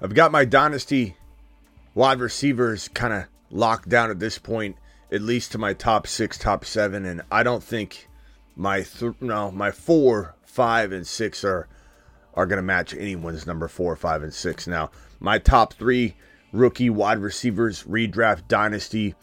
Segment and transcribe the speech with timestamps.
[0.00, 1.16] I've got my dynasty
[1.94, 4.76] wide receivers kind of locked down at this point,
[5.10, 8.08] at least to my top six, top seven, and I don't think
[8.54, 11.68] my th- no my four, five, and six are
[12.34, 14.68] are going to match anyone's number four, five, and six.
[14.68, 16.14] Now my top three
[16.52, 19.16] rookie wide receivers, redraft dynasty.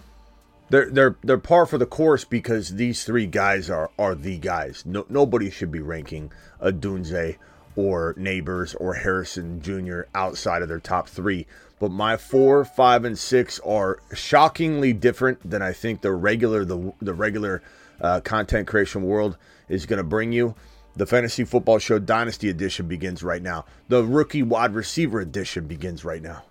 [0.69, 4.83] They're they're they're par for the course because these three guys are are the guys.
[4.85, 6.31] No, nobody should be ranking
[6.61, 7.37] Odunze
[7.75, 10.01] or Nabers or Harrison Jr.
[10.13, 11.45] outside of their top three.
[11.79, 16.93] But my four, five, and six are shockingly different than I think the regular the
[17.01, 17.61] the regular
[17.99, 19.37] uh, content creation world
[19.67, 20.55] is going to bring you.
[20.95, 23.65] The Fantasy Football Show Dynasty Edition begins right now.
[23.89, 26.43] The Rookie Wide Receiver Edition begins right now.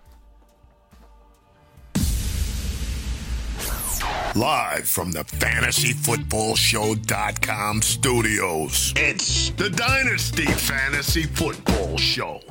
[4.35, 12.41] Live from the FantasyFootballShow.com studios, it's the Dynasty Fantasy Football Show.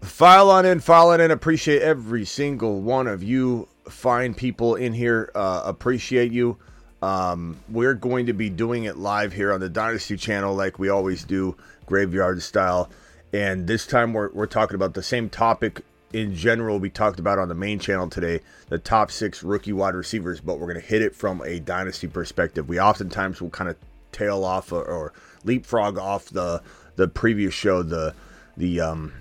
[0.00, 1.30] File on in, file on in.
[1.30, 5.30] Appreciate every single one of you fine people in here.
[5.34, 6.56] Uh, appreciate you.
[7.02, 10.88] Um, we're going to be doing it live here on the Dynasty channel like we
[10.88, 12.88] always do, graveyard style.
[13.34, 17.38] And this time we're, we're talking about the same topic in general we talked about
[17.38, 20.86] on the main channel today the top six rookie wide receivers, but we're going to
[20.86, 22.68] hit it from a dynasty perspective.
[22.68, 23.76] We oftentimes will kind of
[24.12, 25.12] tail off or, or
[25.44, 26.62] leapfrog off the
[26.96, 28.14] the previous show, the
[28.56, 29.12] the um,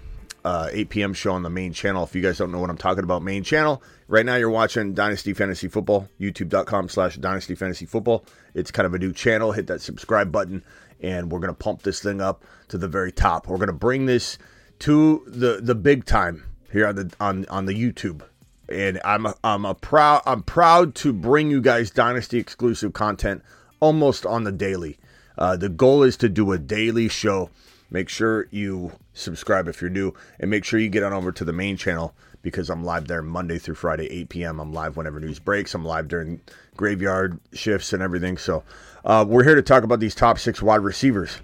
[0.43, 1.13] uh, 8 p.m.
[1.13, 2.03] show on the main channel.
[2.03, 3.81] If you guys don't know what I'm talking about, main channel.
[4.07, 8.25] Right now, you're watching Dynasty Fantasy Football, youtube.com slash Dynasty Fantasy Football.
[8.53, 9.51] It's kind of a new channel.
[9.51, 10.63] Hit that subscribe button,
[11.01, 13.47] and we're going to pump this thing up to the very top.
[13.47, 14.37] We're going to bring this
[14.79, 18.21] to the the big time here on the on on the YouTube.
[18.67, 23.43] And I'm a, I'm a proud I'm proud to bring you guys Dynasty exclusive content
[23.79, 24.99] almost on the daily.
[25.37, 27.49] Uh, the goal is to do a daily show.
[27.91, 31.43] Make sure you subscribe if you're new, and make sure you get on over to
[31.43, 34.59] the main channel because I'm live there Monday through Friday, 8 p.m.
[34.59, 35.73] I'm live whenever news breaks.
[35.73, 36.41] I'm live during
[36.77, 38.37] graveyard shifts and everything.
[38.37, 38.63] So
[39.03, 41.39] uh, we're here to talk about these top six wide receivers.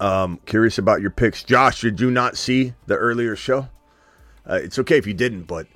[0.00, 1.82] Um, curious about your picks, Josh.
[1.82, 3.68] Did you not see the earlier show?
[4.48, 5.66] Uh, it's okay if you didn't, but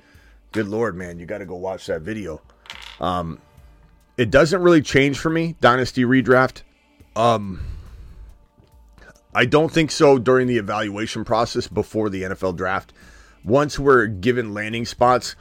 [0.51, 2.41] good lord, man, you got to go watch that video.
[2.99, 3.39] Um,
[4.17, 6.63] it doesn't really change for me, Dynasty Redraft.
[7.15, 7.61] Um,
[9.33, 12.93] I don't think so during the evaluation process before the NFL draft.
[13.43, 15.35] Once we're given landing spots,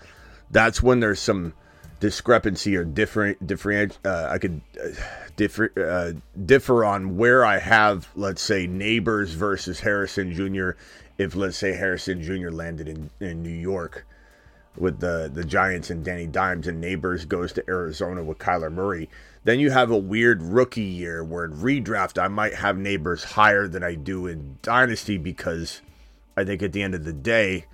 [0.51, 1.55] that's when there's some
[2.01, 4.91] discrepancy or different different uh, I could uh,
[5.37, 6.13] differ uh,
[6.45, 10.71] differ on where I have let's say Nabers versus Harrison Jr.
[11.19, 12.51] If let's say Harrison Jr.
[12.51, 14.07] landed in, in New York
[14.77, 19.11] with the the Giants and Danny Dimes and Nabers goes to Arizona with Kyler Murray,
[19.45, 23.67] then you have a weird rookie year where in redraft I might have Nabers higher
[23.67, 25.81] than I do in dynasty because
[26.37, 27.67] I think at the end of the day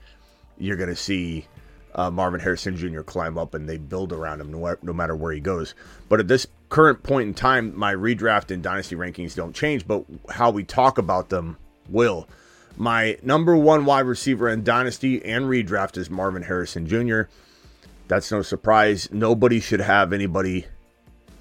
[0.56, 1.46] you're going to see
[1.94, 3.02] uh, Marvin Harrison Jr.
[3.02, 5.74] climb up and they build around him no, no, matter where he goes.
[6.08, 10.04] But at this current point in time, my redraft and dynasty rankings don't change, but
[10.30, 11.56] how we talk about them
[11.88, 12.28] will.
[12.76, 17.22] My number one wide receiver in dynasty and redraft is Marvin Harrison Jr.
[18.08, 19.08] That's no surprise.
[19.12, 20.66] Nobody should have anybody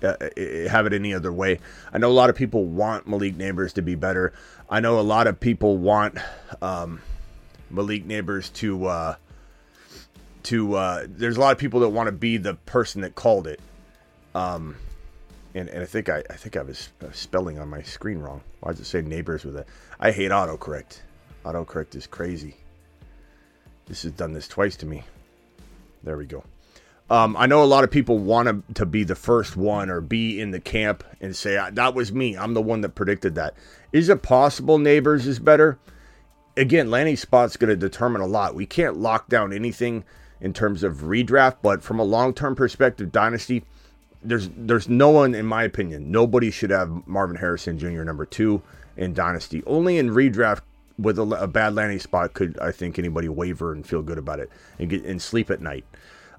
[0.04, 0.16] uh,
[0.70, 1.60] have it any other way.
[1.92, 4.34] I know a lot of people want Malik Nabers to be better.
[4.70, 6.18] I know a lot of people want
[6.62, 7.02] um,
[7.70, 9.16] Malik Nabers to uh,
[10.44, 10.76] to.
[10.76, 13.60] Uh, there's a lot of people that want to be the person that called it.
[14.36, 14.76] Um,
[15.56, 18.42] and, and I think I, I think I was uh, spelling on my screen wrong.
[18.60, 19.68] Why does it say neighbors with it?
[20.00, 21.00] I hate autocorrect.
[21.44, 22.56] Autocorrect is crazy.
[23.86, 25.04] This has done this twice to me.
[26.04, 26.44] There we go.
[27.10, 30.40] Um, I know a lot of people want to, be the first one or be
[30.40, 32.38] in the camp and say, that was me.
[32.38, 33.56] I'm the one that predicted that.
[33.92, 35.78] Is it possible Nabers is better?
[36.56, 38.56] Again, landing spot's going to determine a lot.
[38.56, 40.06] We can't lock down anything
[40.40, 43.64] in terms of redraft, but from a long term perspective, dynasty,
[44.24, 48.04] there's there's no one, in my opinion, nobody should have Marvin Harrison Jr.
[48.04, 48.62] number two
[48.96, 49.64] in dynasty.
[49.66, 50.62] Only in redraft
[50.98, 54.40] with a, a, bad landing spot could I think anybody waver and feel good about
[54.40, 55.86] it and get and sleep at night.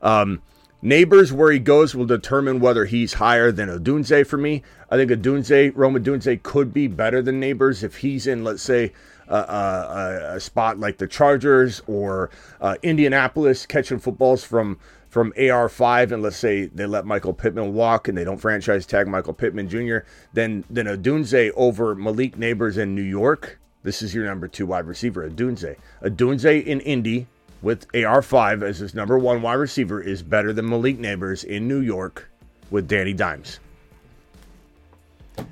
[0.00, 0.42] Um,
[0.82, 4.62] Nabers where he goes will determine whether he's higher than Odunze for me.
[4.90, 8.92] I think Odunze, Rome Odunze could be better than Nabers if he's in, let's say,
[9.26, 12.30] uh, uh, a spot like the Chargers or
[12.60, 14.78] uh, Indianapolis catching footballs from
[15.08, 19.06] from AR5 and let's say they let Michael Pittman walk and they don't franchise tag
[19.06, 19.98] Michael Pittman Jr.,
[20.32, 24.86] then then Odunze over Malik Nabers in New York this is your number two wide
[24.86, 25.76] receiver, Odunze.
[26.02, 27.26] Odunze in Indy
[27.62, 31.80] with AR5 as his number one wide receiver is better than Malik Nabers in New
[31.80, 32.28] York
[32.70, 33.60] with Danny Dimes.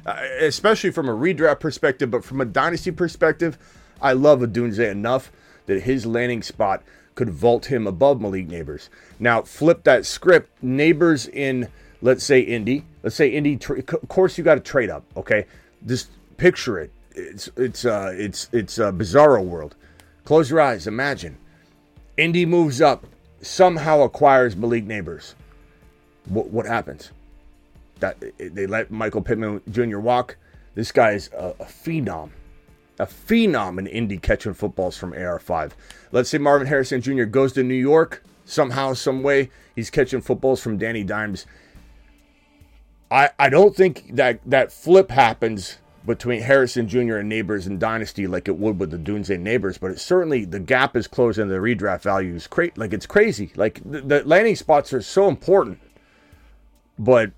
[0.06, 3.58] Uh, especially from a redraft perspective, but from a dynasty perspective,
[4.00, 5.30] I love Odunze enough
[5.66, 6.82] that his landing spot
[7.14, 8.88] could vault him above Malik Nabers.
[9.18, 10.50] Now, flip that script.
[10.64, 11.68] Nabers in,
[12.00, 12.84] let's say, Indy.
[13.02, 13.58] Let's say Indy.
[13.68, 15.04] Of course, you got to trade up.
[15.16, 15.46] Okay,
[15.86, 16.90] just picture it.
[17.14, 19.76] It's it's uh it's it's a bizarro world.
[20.24, 20.86] Close your eyes.
[20.86, 21.36] Imagine.
[22.16, 23.06] Indy moves up,
[23.40, 25.34] somehow acquires Malik Nabers.
[26.26, 27.10] What what happens?
[28.00, 29.98] That they let Michael Pittman Jr.
[29.98, 30.36] walk.
[30.74, 32.30] This guy is a, a phenom
[32.98, 35.72] a phenom in Indy catching footballs from AR5.
[36.12, 37.24] Let's say Marvin Harrison Jr.
[37.24, 39.50] goes to New York somehow, some way.
[39.74, 41.46] He's catching footballs from Danny Dimes.
[43.10, 47.16] I I don't think that that flip happens between Harrison Jr.
[47.16, 50.58] and Nabers and Dynasty like it would with the Dunze Nabers, but it's certainly the
[50.58, 53.52] gap is closed and The redraft value is cra- like it's crazy.
[53.54, 55.78] Like the, the landing spots are so important,
[56.98, 57.30] but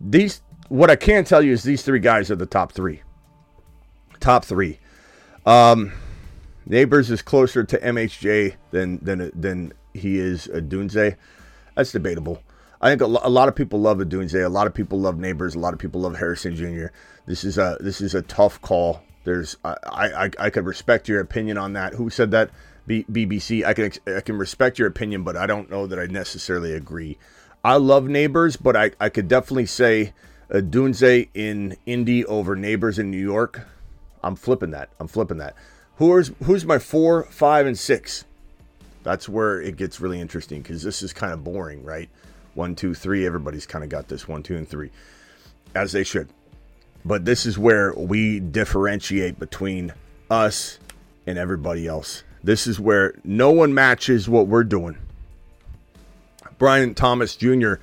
[0.00, 3.02] these what I can tell you is these three guys are the top three.
[4.20, 4.78] Top three.
[5.44, 5.92] Um,
[6.68, 11.16] Nabers is closer to MHJ than than than he is Odunze.
[11.74, 12.42] That's debatable.
[12.82, 14.34] I think a, a lot of people love Odunze.
[14.34, 15.54] A lot of people love Nabers.
[15.54, 16.86] A lot of people love Harrison Jr.
[17.26, 19.02] This is a this is a tough call.
[19.24, 21.94] There's I I, I could respect your opinion on that.
[21.94, 22.50] Who said that?
[22.86, 23.64] B, BBC.
[23.64, 27.18] I can I can respect your opinion, but I don't know that I necessarily agree.
[27.64, 30.12] I love Nabers, but I I could definitely say
[30.50, 30.58] a
[31.34, 33.66] in Indy over Nabers in New York.
[34.24, 34.90] I'm flipping that.
[34.98, 35.54] I'm flipping that.
[35.96, 38.24] Who's who's my four, five, and six?
[39.04, 42.08] That's where it gets really interesting because this is kind of boring, right?
[42.54, 43.26] One, two, three.
[43.26, 44.90] Everybody's kind of got this one, two, and three,
[45.74, 46.28] as they should.
[47.04, 49.92] But this is where we differentiate between
[50.30, 50.78] us
[51.26, 52.22] and everybody else.
[52.44, 54.98] This is where no one matches what we're doing.
[56.58, 57.74] Brian Thomas Jr.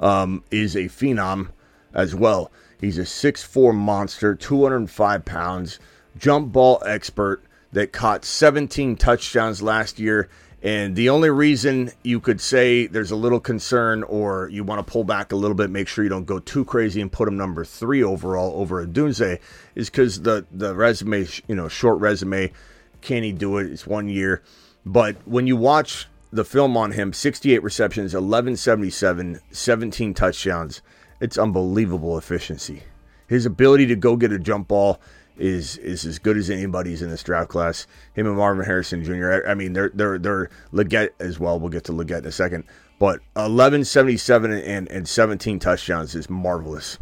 [0.00, 1.48] Um, is a phenom
[1.94, 2.50] as well.
[2.80, 5.78] He's a 6'4 monster, 205 pounds,
[6.16, 7.42] jump ball expert
[7.72, 10.28] that caught 17 touchdowns last year.
[10.62, 14.90] And the only reason you could say there's a little concern or you want to
[14.90, 17.36] pull back a little bit, make sure you don't go too crazy and put him
[17.36, 19.40] number three overall over Odunze
[19.74, 22.52] is because the, the resume, you know, short resume.
[23.00, 23.72] Can he do it?
[23.72, 24.42] It's one year.
[24.86, 30.80] But when you watch the film on him, 68 receptions, 1177, 17 touchdowns
[31.22, 32.82] it's unbelievable efficiency.
[33.28, 35.00] His ability to go get a jump ball
[35.38, 37.86] is is as good as anybody's in this draft class.
[38.14, 39.42] Him and Marvin Harrison Jr.
[39.46, 41.58] I, I mean, they're they're they're Legette as well.
[41.58, 42.64] We'll get to Legette in a second.
[42.98, 46.98] But 1177 and, and 17 touchdowns is marvelous.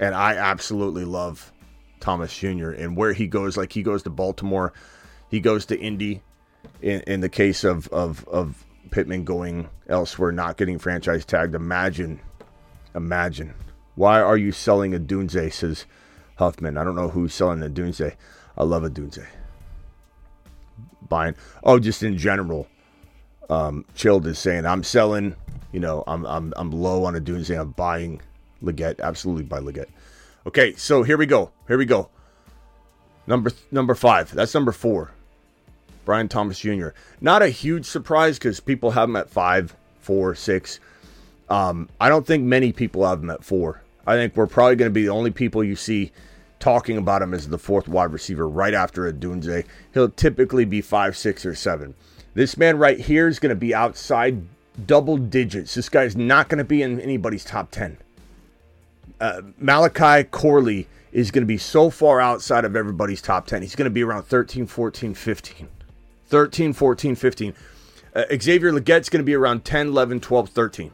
[0.00, 1.52] And I absolutely love
[2.00, 2.70] Thomas Jr.
[2.70, 3.56] and where he goes.
[3.56, 4.72] Like he goes to Baltimore,
[5.30, 6.22] he goes to Indy.
[6.80, 12.20] In, in the case of, of, of Pittman going elsewhere, not getting franchise tagged, imagine,
[12.94, 13.54] imagine
[13.94, 15.52] why are you selling Odunze?
[15.52, 15.86] Says
[16.36, 16.76] Huffman.
[16.76, 18.14] I don't know who's selling Odunze.
[18.56, 19.24] I love Odunze.
[21.08, 21.34] Buying.
[21.62, 22.66] Oh, just in general.
[23.50, 25.36] Um, Chilled is saying I'm selling.
[25.72, 27.58] You know, I'm I'm I'm low on Odunze.
[27.58, 28.20] I'm buying
[28.62, 29.00] Legette.
[29.00, 29.90] Absolutely buy Legette.
[30.46, 31.50] Okay, so here we go.
[31.68, 32.08] Here we go.
[33.26, 34.32] Number number five.
[34.32, 35.12] That's number four.
[36.04, 36.88] Brian Thomas Jr.
[37.20, 40.80] Not a huge surprise because people have him at five, four, six.
[41.48, 43.82] Um, I don't think many people have him at four.
[44.06, 46.12] I think we're probably going to be the only people you see
[46.58, 49.64] talking about him as the fourth wide receiver right after Odunze.
[49.92, 51.94] He'll typically be five, six, or seven.
[52.34, 54.42] This man right here is going to be outside
[54.86, 55.74] double digits.
[55.74, 57.98] This guy's not going to be in anybody's top 10.
[59.20, 63.62] Uh, Malachi Corley is going to be so far outside of everybody's top 10.
[63.62, 65.68] He's going to be around 13, 14, 15.
[66.26, 67.54] 13, 14, 15.
[68.14, 70.90] Uh, Xavier Legette's going to be around 10, 11, 12, 13.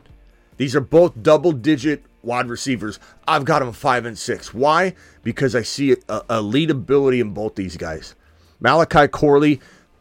[0.59, 2.99] These are both double digit wide receivers.
[3.27, 4.53] I've got them five and six.
[4.53, 4.95] Why?
[5.23, 8.15] Because I see a, a lead ability in both these guys.
[8.61, 9.61] Malachi Corley,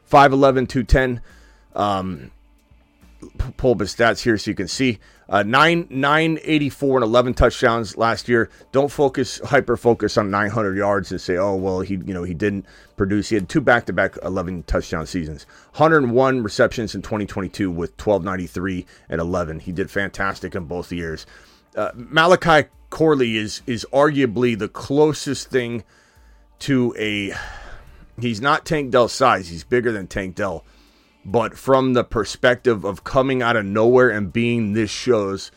[0.09, 1.21] 5'11, 210.
[1.75, 2.31] Um,
[3.57, 4.99] pull up his stats here so you can see.
[5.27, 8.49] Uh, nine, 984 and 11 touchdowns last year.
[8.71, 12.33] Don't focus, hyper focus on 900 yards and say, oh, well, he, you know, he
[12.33, 12.65] didn't
[12.97, 13.29] produce.
[13.29, 15.45] He had two back to back 11 touchdown seasons.
[15.75, 19.59] 101 receptions in 2022 with 1293 and 11.
[19.59, 21.27] He did fantastic in both years
[21.75, 25.83] uh, Malachi Corley is is arguably the closest thing
[26.59, 27.33] to a.
[28.19, 29.49] He's not Tank Dell size.
[29.49, 30.65] He's bigger than Tank Dell,
[31.23, 35.51] but from the perspective of coming out of nowhere and being this show's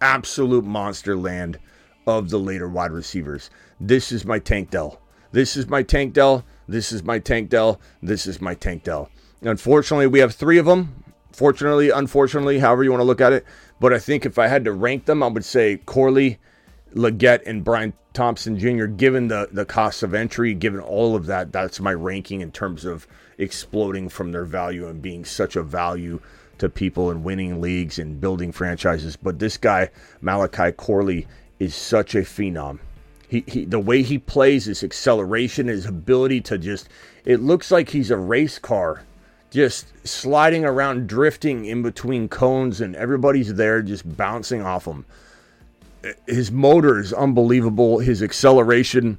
[0.00, 1.58] absolute monster land
[2.06, 3.50] of the later wide receivers.
[3.80, 5.00] This is my Tank Dell.
[5.32, 6.44] This is my Tank Dell.
[6.68, 7.80] This is my Tank Dell.
[8.02, 9.08] This is my Tank Dell.
[9.42, 11.02] Unfortunately, we have three of them.
[11.32, 13.44] Fortunately, unfortunately, however you want to look at it.
[13.80, 16.38] But I think if I had to rank them, I would say Corley,
[16.94, 21.52] Legette, and Brian Thompson Jr., given the, the cost of entry, given all of that,
[21.52, 23.06] that's my ranking in terms of
[23.38, 26.20] exploding from their value and being such a value
[26.58, 29.16] to people and winning leagues and building franchises.
[29.16, 29.90] But this guy,
[30.20, 31.26] Malachi Corley,
[31.58, 32.78] is such a phenom.
[33.28, 36.88] He, he the way he plays, his acceleration, his ability to just
[37.24, 39.02] it looks like he's a race car
[39.54, 45.06] just sliding around, drifting in between cones, and everybody's there just bouncing off him.
[46.26, 48.00] His motor is unbelievable.
[48.00, 49.16] His acceleration,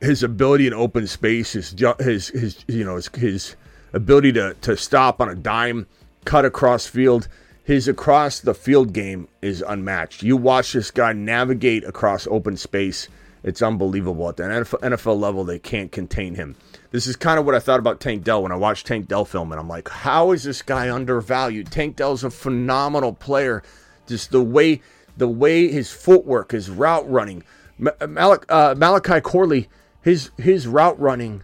[0.00, 3.56] his ability in open space, his his his you know his, his
[3.92, 5.88] ability to to stop on a dime,
[6.24, 7.26] cut across field.
[7.64, 10.22] His across the field game is unmatched.
[10.22, 13.08] You watch this guy navigate across open space.
[13.42, 14.28] It's unbelievable.
[14.28, 16.54] At the NFL level, they can't contain him.
[16.90, 19.24] This is kind of what I thought about Tank Dell when I watched Tank Dell
[19.24, 21.70] film, and I'm like, how is this guy undervalued?
[21.70, 23.62] Tank Dell's a phenomenal player.
[24.06, 24.82] Just the way,
[25.16, 27.42] the way his footwork, his route running,
[27.80, 29.68] Malach, uh, Malachi Corley,
[30.00, 31.42] his his route running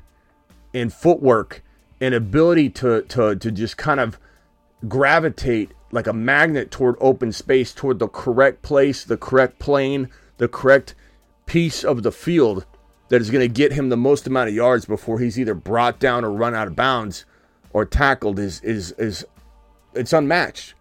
[0.72, 1.62] and footwork
[2.00, 4.18] and ability to to to just kind of
[4.86, 10.08] gravitate like a magnet toward open space, toward the correct place, the correct plane,
[10.38, 10.94] the correct
[11.46, 12.64] piece of the field
[13.12, 15.98] that is going to get him the most amount of yards before he's either brought
[15.98, 17.26] down or run out of bounds
[17.74, 19.22] or tackled is is is
[19.92, 20.72] it's unmatched.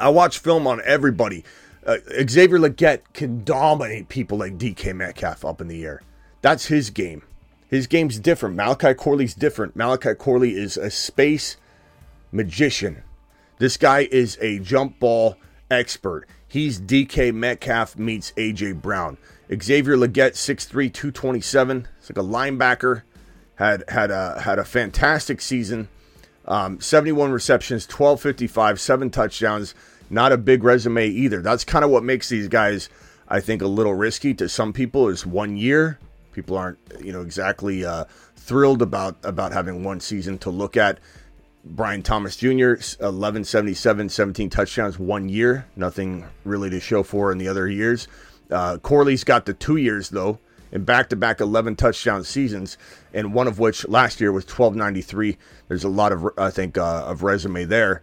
[0.00, 1.44] I watch film on everybody.
[1.84, 6.00] Uh, Xavier Legette can dominate people like DK Metcalf up in the air.
[6.40, 7.20] That's his game.
[7.68, 8.56] His game's different.
[8.56, 9.76] Malachi Corley's different.
[9.76, 11.58] Malachi Corley is a space
[12.32, 13.02] magician.
[13.58, 15.36] This guy is a jump ball
[15.70, 16.26] expert.
[16.48, 19.18] He's DK Metcalf meets AJ Brown.
[19.52, 21.88] Xavier Legette, 6'3", 227.
[21.98, 23.02] It's like a linebacker.
[23.56, 25.88] Had had a had a fantastic season.
[26.46, 29.74] Um, 71 receptions, 1255, seven touchdowns.
[30.08, 31.42] Not a big resume either.
[31.42, 32.88] That's kind of what makes these guys,
[33.28, 35.08] I think, a little risky to some people.
[35.08, 35.98] Is one year.
[36.32, 38.04] People aren't, you know, exactly uh,
[38.34, 40.98] thrilled about about having one season to look at.
[41.62, 45.66] Brian Thomas Jr., 1177, 17 touchdowns, one year.
[45.76, 48.08] Nothing really to show for in the other years.
[48.50, 50.38] Uh, Corley's got the two years, though,
[50.72, 52.78] in back to back 11 touchdown seasons,
[53.12, 55.36] and one of which last year was 1293.
[55.68, 58.02] There's a lot of, I think, uh, of resume there.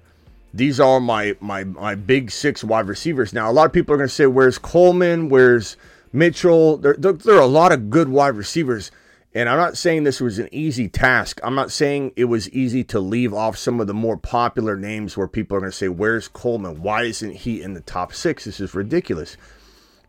[0.53, 3.33] These are my, my, my big six wide receivers.
[3.33, 5.29] Now, a lot of people are going to say, Where's Coleman?
[5.29, 5.77] Where's
[6.13, 6.77] Mitchell?
[6.77, 8.91] There, there, there are a lot of good wide receivers.
[9.35, 11.39] And I'm not saying this was an easy task.
[11.43, 15.15] I'm not saying it was easy to leave off some of the more popular names
[15.15, 16.81] where people are going to say, Where's Coleman?
[16.81, 18.45] Why isn't he in the top six?
[18.45, 19.37] This is ridiculous.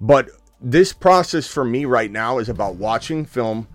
[0.01, 3.69] But this process for me right now is about watching film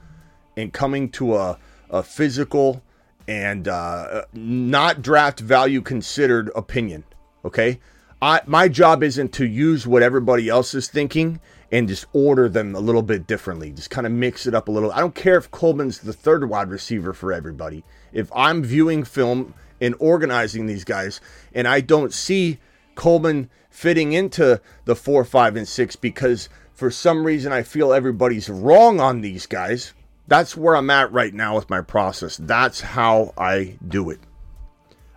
[0.57, 1.57] and coming to a,
[1.89, 2.81] a physical
[3.27, 7.03] and uh, not draft value considered opinion.
[7.45, 7.79] Okay.
[8.21, 11.41] I, my job isn't to use what everybody else is thinking
[11.73, 13.71] and just order them a little bit differently.
[13.71, 14.91] Just kind of mix it up a little.
[14.93, 17.83] I don't care if Coleman's the third wide receiver for everybody.
[18.13, 21.19] If I'm viewing film and organizing these guys
[21.53, 22.59] and I don't see
[22.95, 28.47] Coleman fitting into the four, five, and six because for some reason I feel everybody's
[28.47, 29.93] wrong on these guys.
[30.27, 32.37] That's where I'm at right now with my process.
[32.37, 34.19] That's how I do it.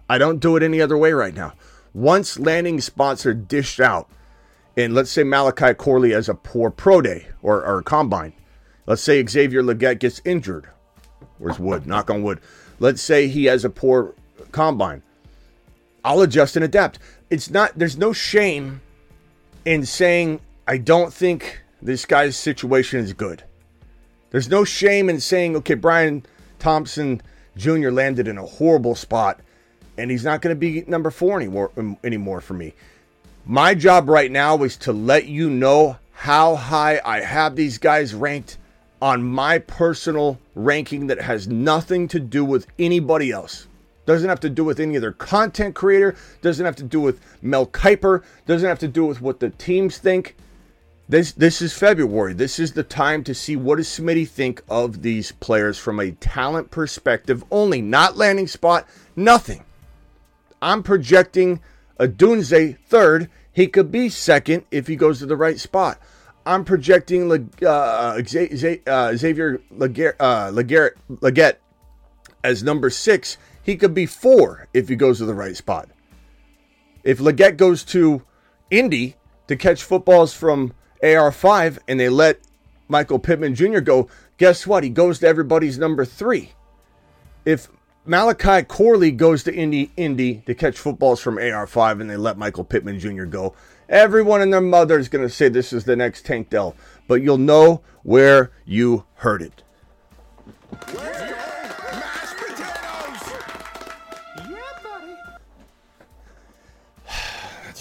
[0.08, 1.52] I don't do it any other way right now.
[1.92, 4.08] Once landing spots are dished out,
[4.74, 8.32] and let's say Malachi Corley has a poor pro day or, or combine.
[8.86, 10.66] Let's say Xavier Legette gets injured.
[11.38, 11.86] Where's wood?
[11.86, 12.40] Knock on wood.
[12.80, 14.14] Let's say he has a poor
[14.50, 15.02] combine.
[16.06, 18.80] I'll adjust and adapt it's not there's no shame
[19.64, 23.42] in saying I don't think this guy's situation is good.
[24.30, 26.24] There's no shame in saying, okay, Brian
[26.58, 27.22] Thompson
[27.56, 27.90] Jr.
[27.90, 29.40] landed in a horrible spot
[29.98, 32.74] and he's not going to be number four anymore um, anymore for me.
[33.44, 38.14] My job right now is to let you know how high I have these guys
[38.14, 38.58] ranked
[39.00, 43.68] on my personal ranking that has nothing to do with anybody else.
[44.06, 46.16] Doesn't have to do with any other content creator.
[46.40, 48.22] Doesn't have to do with Mel Kiper.
[48.46, 50.36] Doesn't have to do with what the teams think.
[51.08, 52.32] This this is February.
[52.32, 56.12] This is the time to see what does Smitty think of these players from a
[56.12, 59.64] talent perspective only, not landing spot, nothing.
[60.60, 61.60] I'm projecting
[62.00, 63.30] Odunze third.
[63.52, 66.00] He could be second if he goes to the right spot.
[66.44, 67.30] I'm projecting
[67.62, 71.52] uh, uh, Xavier Legette uh,
[72.44, 75.88] as number six he could be four if he goes to the right spot.
[77.02, 78.22] If Legette goes to
[78.70, 79.16] Indy
[79.48, 82.38] to catch footballs from AR5 and they let
[82.86, 83.80] Michael Pittman Jr.
[83.80, 84.08] go,
[84.38, 84.84] guess what?
[84.84, 86.52] He goes to everybody's number three.
[87.44, 87.68] If
[88.04, 92.62] Malachi Corley goes to Indy, Indy to catch footballs from AR5, and they let Michael
[92.62, 93.24] Pittman Jr.
[93.24, 93.56] go.
[93.88, 96.76] Everyone and their mother is going to say this is the next Tank Dell,
[97.08, 99.64] but you'll know where you heard it.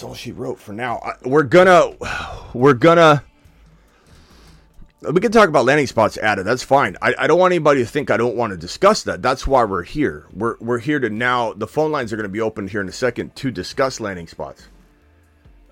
[0.06, 1.00] All she wrote for now.
[1.04, 1.94] I, we're gonna,
[2.54, 3.24] we're gonna.
[5.02, 6.46] We can talk about landing spots added.
[6.46, 6.96] That's fine.
[7.02, 9.20] I, I don't want anybody to think I don't want to discuss that.
[9.20, 10.26] That's why we're here.
[10.32, 11.52] We're we're here to now.
[11.52, 14.26] The phone lines are going to be opened here in a second to discuss landing
[14.26, 14.68] spots.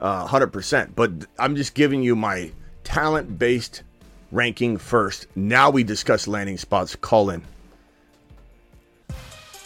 [0.01, 0.95] Uh, hundred percent.
[0.95, 3.83] But I'm just giving you my talent based
[4.31, 5.27] ranking first.
[5.35, 6.95] Now we discuss landing spots.
[6.97, 7.43] Call in.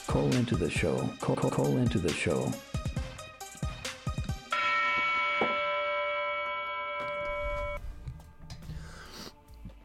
[0.06, 1.08] Call into the show.
[1.20, 2.50] Call, call, call into the show.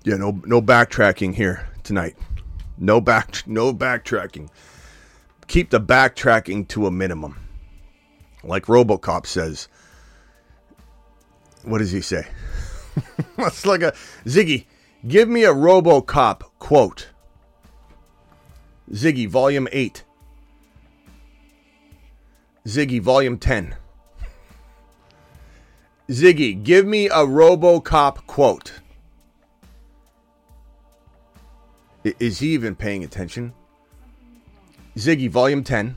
[0.04, 2.18] Yeah, no no backtracking here tonight.
[2.78, 4.50] No back no backtracking.
[5.48, 7.40] Keep the backtracking to a minimum.
[8.44, 9.70] Like RoboCop says.
[11.64, 12.28] What does he say?
[13.38, 13.94] It's like a
[14.26, 14.66] Ziggy,
[15.08, 17.10] give me a RoboCop quote.
[18.92, 20.04] Ziggy, volume 8.
[22.68, 23.76] Ziggy, volume 10.
[26.10, 28.83] Ziggy, give me a RoboCop quote.
[32.04, 33.54] Is he even paying attention?
[34.98, 35.96] Ziggy, volume 10.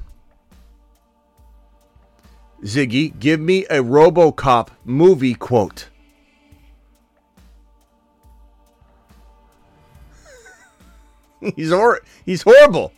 [2.62, 5.88] Ziggy, give me a Robocop movie quote.
[11.56, 12.92] he's hor- he's horrible.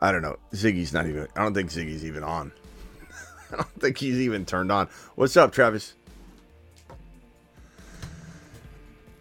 [0.00, 0.36] I don't know.
[0.52, 2.50] Ziggy's not even I don't think Ziggy's even on.
[3.52, 4.88] I don't think he's even turned on.
[5.14, 5.94] What's up, Travis?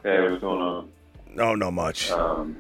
[0.01, 0.92] Hey, what's going on?
[1.33, 2.11] No, no much.
[2.11, 2.57] Um,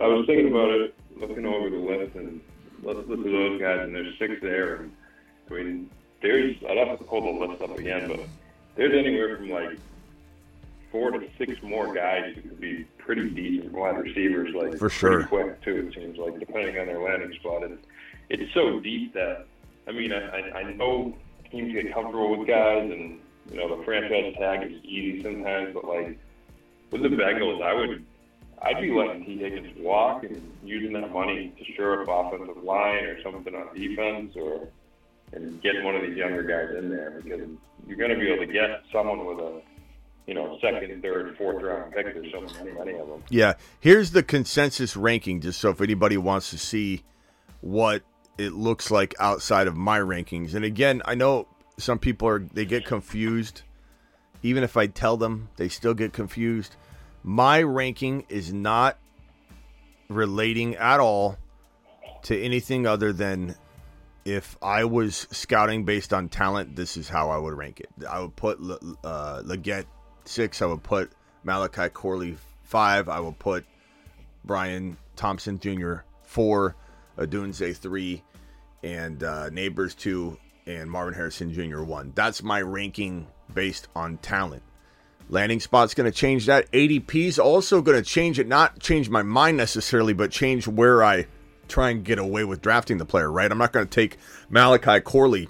[0.00, 2.40] I was thinking about it, looking over the list, and
[2.82, 4.76] let's look at those guys, and there's six there.
[4.76, 4.92] And,
[5.50, 5.90] I mean,
[6.22, 8.20] there's, I'd have to pull the list up again, but
[8.76, 9.78] there's anywhere from like
[10.92, 15.24] four to six more guys who could be pretty decent wide receivers, like For sure.
[15.24, 15.88] pretty quick too.
[15.88, 17.78] It seems like depending on their landing spot, and
[18.28, 19.46] it's so deep that
[19.86, 21.14] I mean, I, I, I know
[21.50, 23.18] teams get comfortable with guys, and
[23.50, 26.18] you know the franchise tag is easy sometimes, but like
[26.90, 28.04] with the Bengals, I would
[28.62, 33.04] I'd be letting Tee Higgins walk and using that money to shore up offensive line
[33.04, 34.68] or something on defense, or
[35.32, 37.48] and get one of these younger guys in there because
[37.86, 39.62] you're going to be able to get someone with a
[40.26, 42.06] you know second, third, fourth round pick.
[42.06, 43.22] or so many, many of them.
[43.30, 47.02] Yeah, here's the consensus ranking, just so if anybody wants to see
[47.62, 48.02] what
[48.36, 50.54] it looks like outside of my rankings.
[50.54, 51.46] And again, I know
[51.78, 53.62] some people are they get confused.
[54.42, 56.76] Even if I tell them, they still get confused.
[57.22, 58.98] My ranking is not
[60.08, 61.36] relating at all
[62.22, 63.54] to anything other than
[64.24, 67.88] if I was scouting based on talent, this is how I would rank it.
[68.08, 69.86] I would put uh, Legette
[70.24, 70.60] six.
[70.60, 71.12] I would put
[71.44, 73.08] Malachi Corley five.
[73.08, 73.64] I would put
[74.44, 75.96] Brian Thompson Jr.
[76.22, 76.76] four,
[77.18, 78.22] Odunze three,
[78.82, 81.82] and uh, Nabers two, and Marvin Harrison Jr.
[81.82, 82.12] one.
[82.14, 84.62] That's my ranking based on talent.
[85.28, 86.70] Landing spot's going to change that.
[86.72, 91.26] ADP's also going to change it, not change my mind necessarily, but change where I
[91.68, 93.50] try and get away with drafting the player, right?
[93.50, 95.48] I'm not going to take Malachi Corley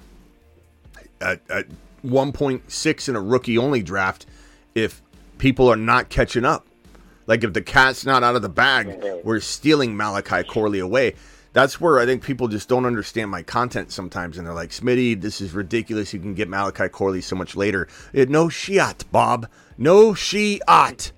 [1.20, 1.66] at, at
[2.04, 4.26] 1.6 in a rookie only draft
[4.74, 5.02] if
[5.38, 6.66] people are not catching up.
[7.26, 9.26] Like if the cat's not out of the bag, mm-hmm.
[9.26, 11.14] we're stealing Malachi Corley away.
[11.52, 15.20] That's where I think people just don't understand my content sometimes, and they're like, "Smitty,
[15.20, 16.14] this is ridiculous.
[16.14, 19.48] You can get Malachi Corley so much later." Eh, no shiat, Bob.
[19.76, 21.10] No shiat.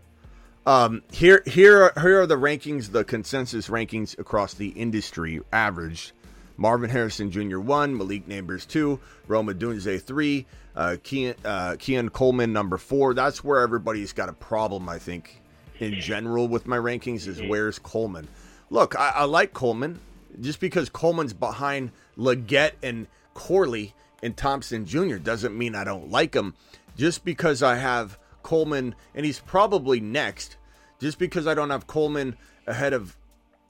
[0.65, 6.15] Um, here, here, are, here are the rankings, the consensus rankings across the industry average.
[6.57, 7.59] Marvin Harrison Jr.
[7.59, 13.13] one, Malik Nabers two, Rome Odunze three, uh, Keon, uh, Keon Coleman number four.
[13.13, 15.43] That's where everybody's got a problem, I think,
[15.79, 17.27] in general with my rankings.
[17.27, 18.29] Is where's Coleman?
[18.71, 19.99] Look, I, I like Coleman
[20.41, 25.17] just because Coleman's behind Legette and Corley and Thompson Jr.
[25.17, 26.55] doesn't mean I don't like him.
[26.97, 30.57] Just because I have Coleman and he's probably next,
[31.01, 33.17] just because I don't have Coleman ahead of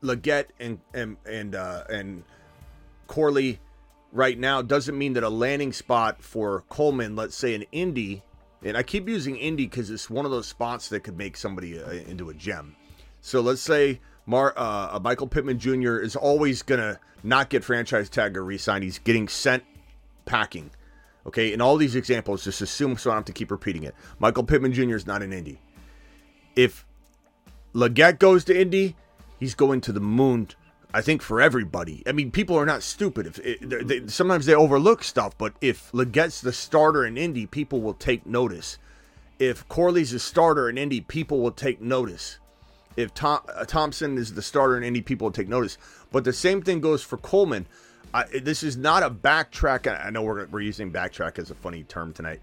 [0.02, 2.24] Legette and and and uh, and
[3.06, 3.60] Corley
[4.12, 8.22] right now doesn't mean that a landing spot for Coleman, let's say an Indy,
[8.62, 11.80] and I keep using Indy because it's one of those spots that could make somebody
[11.80, 12.76] uh, into a gem.
[13.20, 15.98] So let's say Mar, uh, Michael Pittman Jr.
[15.98, 18.82] is always gonna not get franchise tag or resign.
[18.82, 19.64] He's getting sent
[20.24, 20.70] packing.
[21.26, 23.94] Okay, in all these examples, just assume so I don't have to keep repeating it.
[24.18, 24.96] Michael Pittman Jr.
[24.96, 25.60] is not an Indy.
[26.56, 26.84] If
[27.74, 28.96] Legette goes to Indy,
[29.38, 30.48] he's going to the moon.
[30.92, 32.02] I think for everybody.
[32.06, 33.26] I mean, people are not stupid.
[33.26, 37.80] If it, they, sometimes they overlook stuff, but if Legette's the starter in Indy, people
[37.80, 38.78] will take notice.
[39.38, 42.38] If Corley's a starter in Indy, people will take notice.
[42.96, 45.78] If Tom, uh, Thompson is the starter in Indy, people will take notice.
[46.10, 47.66] But the same thing goes for Coleman.
[48.14, 49.86] I, this is not a backtrack.
[50.04, 52.40] I know we're, we're using backtrack as a funny term tonight,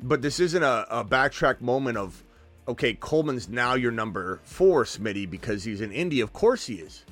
[0.00, 2.22] but this isn't a, a backtrack moment of,
[2.68, 6.20] okay, Coleman's now your number four, Smitty, because he's in Indy.
[6.20, 7.04] Of course he is.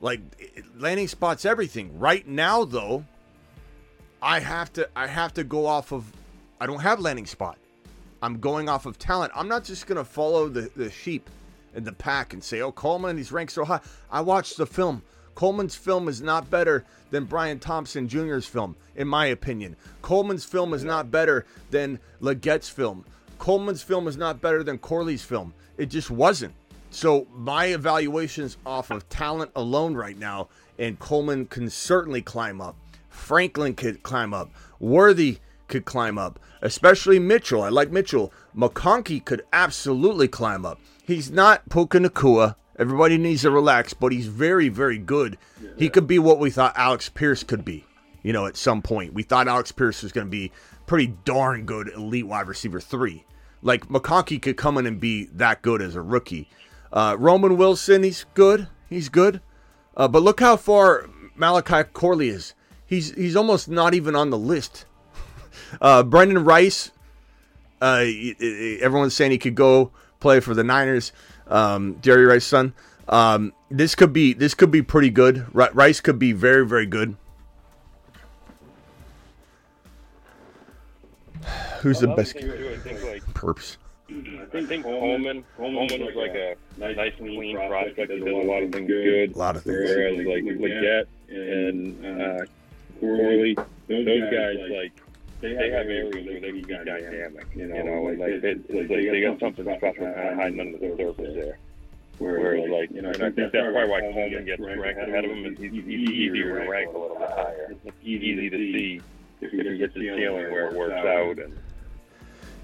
[0.00, 0.20] Like
[0.76, 1.98] landing spots, everything.
[1.98, 3.04] Right now, though,
[4.22, 6.10] I have to I have to go off of.
[6.60, 7.58] I don't have landing spot.
[8.22, 9.32] I'm going off of talent.
[9.34, 11.28] I'm not just gonna follow the the sheep
[11.76, 15.02] in the pack and say, "Oh, Coleman, he's ranked so high." I watched the film.
[15.34, 19.76] Coleman's film is not better than Brian Thompson Jr.'s film, in my opinion.
[20.02, 23.04] Coleman's film is not better than Legette's film.
[23.38, 25.52] Coleman's film is not better than Corley's film.
[25.76, 26.54] It just wasn't.
[26.90, 32.76] So my evaluation's off of talent alone right now, and Coleman can certainly climb up.
[33.10, 34.50] Franklin could climb up.
[34.80, 37.62] Worthy could climb up, especially Mitchell.
[37.62, 38.32] I like Mitchell.
[38.56, 40.80] McConkey could absolutely climb up.
[41.04, 42.56] He's not Puka Nacua.
[42.78, 45.38] Everybody needs to relax, but he's very, very good.
[45.78, 47.84] He could be what we thought Alec Pierce could be.
[48.22, 50.52] You know, at some point, we thought Alec Pierce was going to be
[50.86, 53.24] pretty darn good elite wide receiver three.
[53.62, 56.48] Like McConkey could come in and be that good as a rookie.
[56.92, 58.68] Uh, Roman Wilson, he's good.
[58.88, 59.40] He's good.
[59.96, 62.54] Uh, but look how far Malachi Corley is.
[62.86, 64.86] He's he's almost not even on the list.
[65.80, 66.90] Uh, Brenden Rice,
[67.80, 68.04] uh,
[68.80, 69.90] everyone's saying he could go
[70.20, 71.12] play for the Niners.
[71.48, 72.74] Um, Jerry Rice's son.
[73.08, 75.46] Um, this could be this could be pretty good.
[75.54, 77.16] Rice could be very very good.
[81.80, 82.36] Who's the best?
[82.38, 82.98] Too, I think,
[83.34, 83.76] Perps.
[84.08, 88.10] Think Coleman, Coleman was like a nice and clean prospect.
[88.10, 89.34] He did a lot of things good.
[89.34, 89.76] A lot of things.
[89.78, 92.44] Whereas like Legette and uh,
[93.00, 93.56] Corley,
[93.88, 94.92] those guys like
[95.54, 97.46] they have areas where they can be dynamic.
[97.54, 101.58] You know, like it's like they got something special hiding under the surface there.
[102.18, 105.30] Whereas, like, you know, and I think that's probably why Coleman gets ranked ahead of
[105.30, 105.44] him.
[105.44, 107.76] Is he's, he's easier to rank a little bit higher.
[107.84, 109.00] It's easy to see
[109.42, 111.58] if he gets his ceiling where it works out and.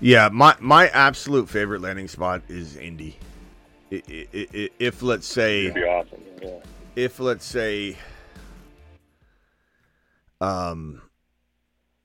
[0.00, 3.16] Yeah, my my absolute favorite landing spot is Indy.
[3.90, 6.20] If let's say, awesome.
[6.42, 6.58] yeah.
[6.96, 7.96] if let's say,
[10.40, 11.02] um,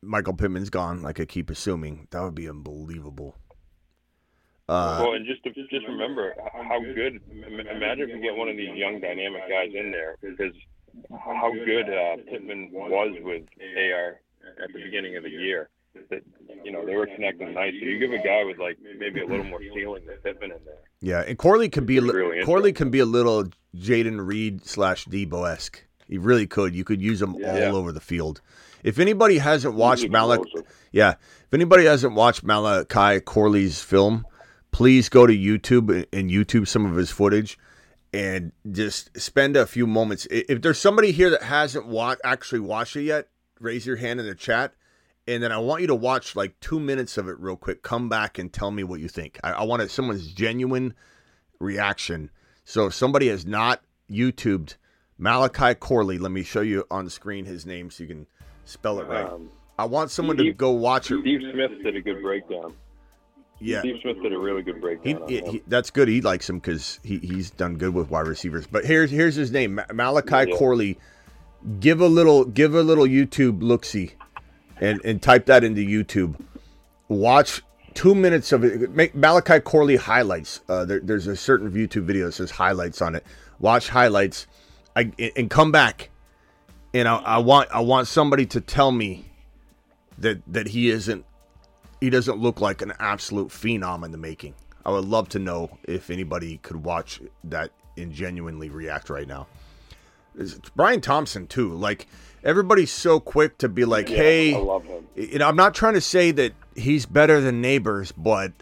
[0.07, 3.35] Michael Pittman's gone, like I keep assuming, that would be unbelievable.
[4.69, 7.21] Uh, well, and just to, just remember how good.
[7.31, 10.53] Imagine if we get one of these young dynamic guys in there, because
[11.11, 13.43] how good uh, Pittman was with
[13.77, 14.19] AR
[14.63, 15.69] at the beginning of the year
[16.09, 16.21] that
[16.63, 17.73] you know they were connecting nice.
[17.79, 20.57] So you give a guy with like maybe a little more ceiling than Pittman in
[20.65, 20.75] there.
[20.99, 25.49] Yeah, and Corley can be really Corley can be a little Jayden Reed slash Deebo
[25.49, 25.83] esque.
[26.07, 26.75] He really could.
[26.75, 27.67] You could use him yeah.
[27.67, 28.41] all over the field.
[28.83, 30.41] If anybody hasn't watched Malak,
[30.91, 34.25] yeah, if anybody hasn't watched Malachi Corley's film,
[34.71, 37.57] please go to YouTube and YouTube some of his footage
[38.13, 40.27] and just spend a few moments.
[40.29, 43.27] If there's somebody here that hasn't watched actually watched it yet,
[43.59, 44.73] raise your hand in the chat
[45.27, 47.83] and then I want you to watch like two minutes of it real quick.
[47.83, 49.39] Come back and tell me what you think.
[49.43, 50.93] I, I want someone's genuine
[51.59, 52.31] reaction.
[52.63, 54.77] So if somebody has not YouTubed
[55.17, 58.27] Malachi Corley, let me show you on the screen his name so you can
[58.67, 59.25] spell it right.
[59.25, 59.49] Um,
[59.79, 61.19] I want someone Steve, to go watch it.
[61.21, 62.73] Steve Smith did a good breakdown.
[63.59, 65.27] Yeah, Steve Smith did a really good breakdown.
[65.27, 66.07] He, he, that's good.
[66.07, 68.67] He likes him because he, he's done good with wide receivers.
[68.67, 70.57] But here's here's his name, Malachi yeah.
[70.57, 70.97] Corley.
[71.79, 74.13] Give a little give a little YouTube look see
[74.79, 76.35] and and type that into YouTube.
[77.07, 77.61] Watch
[77.93, 78.91] two minutes of it.
[78.91, 80.61] Make Malachi Corley highlights.
[80.69, 83.25] Uh, there, there's a certain YouTube video that says highlights on it.
[83.59, 84.45] Watch highlights,
[84.95, 86.11] I, and come back.
[86.93, 89.25] And I, I want I want somebody to tell me
[90.17, 91.25] that that he isn't
[92.01, 94.53] he doesn't look like an absolute phenom in the making.
[94.85, 99.47] I would love to know if anybody could watch that and genuinely react right now.
[100.37, 101.73] It's Brian Thompson too.
[101.73, 102.07] Like
[102.43, 105.73] everybody's so quick to be like, yeah, "Hey, I love him." You know, I'm not
[105.73, 108.53] trying to say that he's better than Nabers, but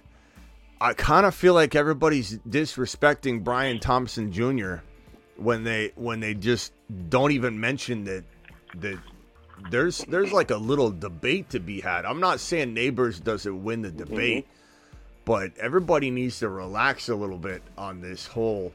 [0.79, 4.75] I kind of feel like everybody's disrespecting Brian Thompson Jr.
[5.35, 6.71] when they when they just
[7.09, 8.23] don't even mention that
[8.75, 8.99] that
[9.69, 12.05] there's there's like a little debate to be had.
[12.05, 14.97] I'm not saying Nabers doesn't win the debate, mm-hmm.
[15.25, 18.73] but everybody needs to relax a little bit on this whole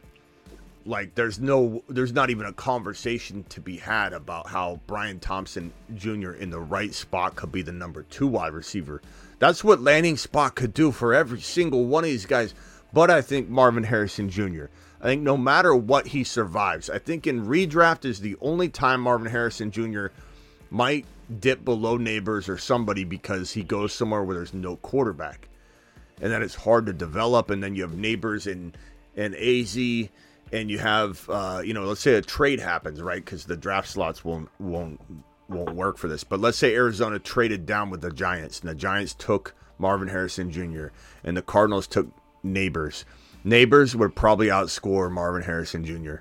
[0.87, 5.73] like there's no there's not even a conversation to be had about how Brian Thompson
[5.95, 6.33] Jr.
[6.33, 9.03] in the right spot could be the number two wide receiver.
[9.39, 12.55] That's what landing spot could do for every single one of these guys.
[12.93, 14.65] But I think Marvin Harrison Jr.
[15.01, 16.91] I think no matter what, he survives.
[16.91, 20.09] I think in redraft is the only time Marvin Harrison Jr.
[20.71, 21.07] might
[21.39, 25.49] dip below Nabers or somebody because he goes somewhere where there's no quarterback,
[26.21, 27.51] and then it's hard to develop.
[27.51, 28.77] And then you have Nabers and
[29.17, 29.77] and Az,
[30.53, 33.25] and you have uh, you know, let's say a trade happens, right?
[33.25, 35.01] Because the draft slots won't won't
[35.49, 36.25] won't work for this.
[36.25, 40.51] But let's say Arizona traded down with the Giants, and the Giants took Marvin Harrison
[40.51, 40.89] Jr.
[41.25, 42.09] and the Cardinals took
[42.45, 43.05] Nabers.
[43.45, 46.17] Nabers would probably outscore Marvin Harrison Jr.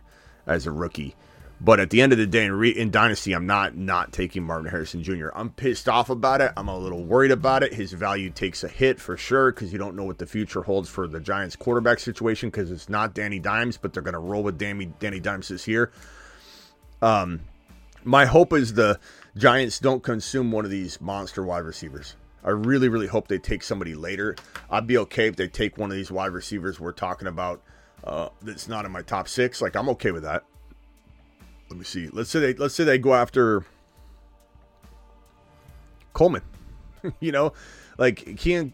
[0.45, 1.15] as a rookie.
[1.61, 4.43] But at the end of the day, in, re- in Dynasty, I'm not not taking
[4.43, 5.27] Marvin Harrison Jr.
[5.35, 6.53] I'm pissed off about it.
[6.55, 7.73] I'm a little worried about it.
[7.73, 10.89] His value takes a hit for sure because you don't know what the future holds
[10.89, 14.41] for the Giants quarterback situation because it's not Danny Dimes, but they're going to roll
[14.41, 15.91] with Danny, Danny Dimes this year.
[17.01, 17.41] Um,
[18.05, 18.97] my hope is the
[19.35, 22.15] Giants don't consume one of these monster wide receivers.
[22.43, 24.35] I really, really hope they take somebody later.
[24.69, 27.61] I'd be okay if they take one of these wide receivers we're talking about
[28.03, 29.61] uh, that's not in my top six.
[29.61, 30.43] Like I'm okay with that.
[31.69, 32.07] Let me see.
[32.07, 33.63] Let's say they let's say they go after
[36.13, 36.41] Coleman.
[37.19, 37.53] you know,
[37.97, 38.73] like Keon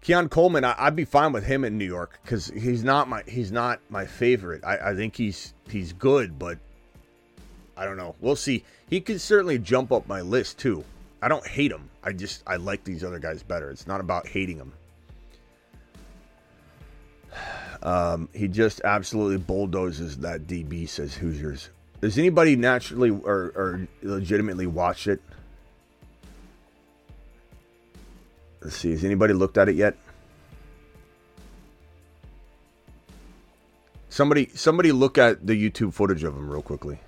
[0.00, 0.64] Keon Coleman.
[0.64, 3.80] I, would be fine with him in New York because he's not my he's not
[3.90, 4.64] my favorite.
[4.64, 6.58] I, I think he's he's good, but
[7.76, 8.14] I don't know.
[8.20, 8.64] We'll see.
[8.88, 10.84] He could certainly jump up my list too.
[11.20, 11.90] I don't hate him.
[12.04, 13.70] I just I like these other guys better.
[13.70, 14.72] It's not about hating them.
[17.82, 20.88] Um, he just absolutely bulldozes that DB.
[20.88, 21.70] Says Hoosiers.
[22.00, 25.22] Does anybody naturally or, or legitimately watch it?
[28.60, 28.90] Let's see.
[28.90, 29.96] Has anybody looked at it yet?
[34.08, 36.98] Somebody, somebody, look at the YouTube footage of him real quickly.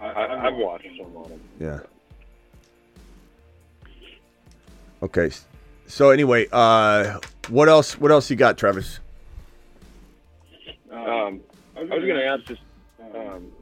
[0.00, 1.40] I, have watched some of them.
[1.60, 1.80] Yeah.
[5.04, 5.30] Okay.
[5.86, 8.00] So anyway, uh, what else?
[8.00, 9.00] What else you got, Travis?
[10.90, 11.40] Um,
[11.76, 12.62] I was going to ask just
[13.14, 13.52] um,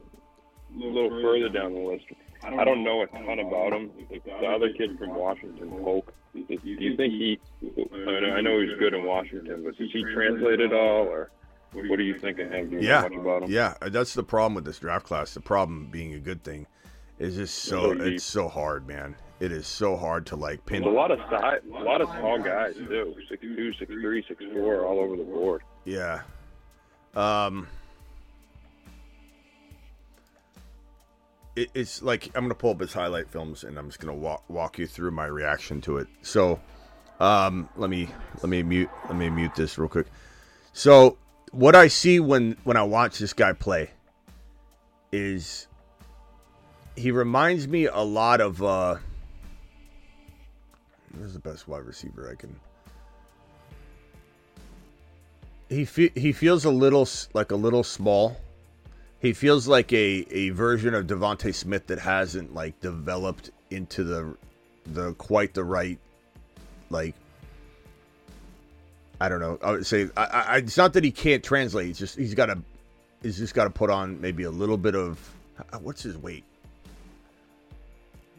[0.81, 2.05] a little further down the list.
[2.43, 3.91] I don't know a ton about him.
[4.09, 6.13] The other kid from Washington, Polk.
[6.33, 7.39] Do you think he?
[7.61, 11.29] I know he's good in Washington, but does he translate at all, or
[11.73, 12.69] what do you think of him?
[12.69, 13.51] Do you yeah, know much about him?
[13.51, 13.73] yeah.
[13.81, 15.33] That's the problem with this draft class.
[15.33, 16.67] The problem being a good thing
[17.19, 19.15] is just so it's so hard, man.
[19.39, 20.81] It is so hard to like pin.
[20.81, 23.15] There's a lot of size, a lot of tall guys too.
[23.29, 25.63] Six two, six three, six four, all over the board.
[25.85, 26.21] Yeah.
[27.15, 27.67] Um.
[31.55, 34.43] It, it's like I'm gonna pull up his highlight films and I'm just gonna walk
[34.49, 36.07] walk you through my reaction to it.
[36.21, 36.59] So,
[37.19, 40.07] um, let me let me mute let me mute this real quick.
[40.71, 41.17] So,
[41.51, 43.91] what I see when when I watch this guy play
[45.11, 45.67] is
[46.95, 48.97] he reminds me a lot of uh
[51.17, 52.59] Who's the best wide receiver I can?
[55.69, 58.37] He fe- he feels a little like a little small.
[59.19, 64.35] He feels like a, a version of DeVonta Smith that hasn't like developed into the
[64.87, 65.99] the quite the right
[66.89, 67.15] like
[69.21, 69.57] I don't know.
[69.63, 71.91] I would say I, I, it's not that he can't translate.
[71.91, 72.57] It's just he's got to
[73.21, 75.33] he's just got to put on maybe a little bit of
[75.79, 76.43] what's his weight.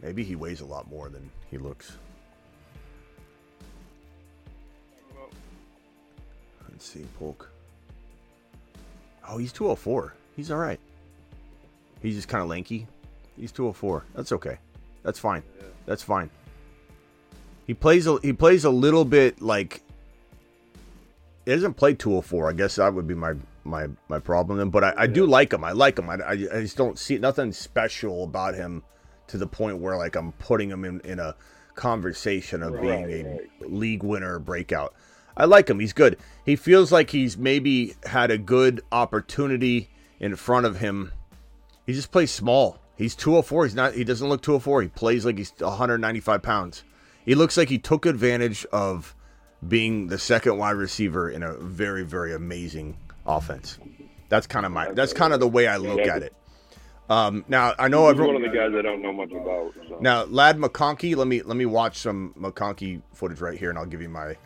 [0.05, 1.97] Maybe he weighs a lot more than he looks.
[6.71, 7.51] Let's see, Polk.
[9.27, 10.13] Oh, he's 204.
[10.37, 10.79] He's all right.
[12.03, 12.87] He's just kind of lanky.
[13.39, 14.05] He's 204.
[14.15, 14.59] That's okay.
[15.03, 15.43] That's fine.
[15.87, 16.29] That's fine.
[17.67, 19.81] He plays a, he plays a little bit like
[21.47, 22.51] he doesn't play 204.
[22.51, 23.33] I guess that would be my
[23.65, 24.69] my my problem then.
[24.69, 25.65] But I, I do like him.
[25.65, 26.11] I like him.
[26.11, 28.83] I, I, I just don't see nothing special about him
[29.29, 31.35] to the point where like I'm putting him in, in a
[31.75, 34.95] conversation of being a league winner breakout.
[35.37, 35.81] I like him.
[35.81, 36.17] He's good.
[36.45, 41.13] He feels like he's maybe had a good opportunity in front of him.
[41.87, 42.79] He just plays small.
[42.97, 43.65] He's 204.
[43.65, 43.95] He's not.
[43.95, 44.83] He doesn't look 204.
[44.83, 46.85] He plays like he's 195 pounds.
[47.25, 49.17] He looks like he took advantage of
[49.67, 53.79] being the second wide receiver in a very, very amazing offense.
[54.29, 54.93] That's kind of my.
[54.93, 56.35] That's kind of the way I look at it.
[57.09, 58.35] Um, now I know He's everyone.
[58.37, 59.75] one of the guys I don't know much about.
[59.89, 59.99] So.
[60.01, 63.87] Now, Ladd McConkey, let me let me watch some McConkey footage right here, and I'll
[63.87, 64.37] give you my.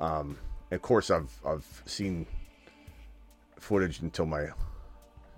[0.00, 0.36] Um,
[0.70, 2.26] of course, I've I've seen
[3.58, 4.48] footage until my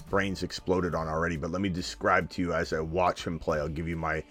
[0.09, 1.37] brains exploded on already.
[1.37, 3.59] But let me describe to you as I watch him play.
[3.59, 4.23] I'll give you my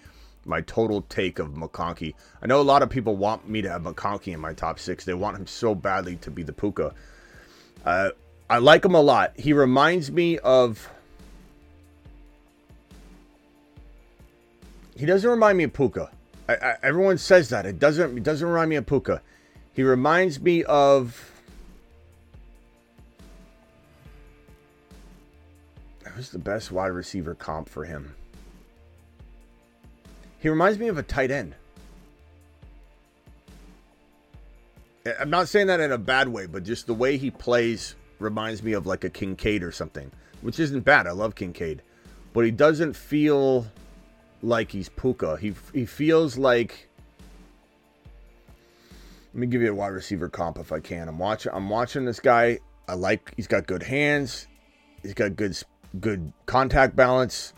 [0.44, 2.14] my total take of McConkey.
[2.42, 5.04] I know a lot of people want me to have McConkey in my top six.
[5.04, 6.94] They want him so badly to be the Puka.
[7.84, 8.10] Uh,
[8.50, 9.38] I like him a lot.
[9.38, 10.88] He reminds me of
[14.96, 16.10] He doesn't remind me of Puka.
[16.48, 17.66] I, I, everyone says that.
[17.66, 18.16] It doesn't.
[18.16, 19.22] It doesn't remind me of Puka.
[19.72, 21.30] He reminds me of.
[26.14, 28.14] who's the best wide receiver comp for him?
[30.38, 31.54] He reminds me of a tight end.
[35.18, 38.62] I'm not saying that in a bad way, but just the way he plays reminds
[38.62, 41.06] me of like a Kincaid or something, which isn't bad.
[41.06, 41.82] I love Kincaid,
[42.32, 43.66] but he doesn't feel
[44.44, 45.36] like he's Puka.
[45.38, 46.88] He he feels like.
[49.32, 51.08] Let me give you a wide receiver comp if I can.
[51.08, 51.52] I'm watching.
[51.52, 52.60] I'm watching this guy.
[52.86, 53.32] I like.
[53.36, 54.46] He's got good hands.
[55.02, 55.56] He's got good
[56.00, 57.52] good contact balance.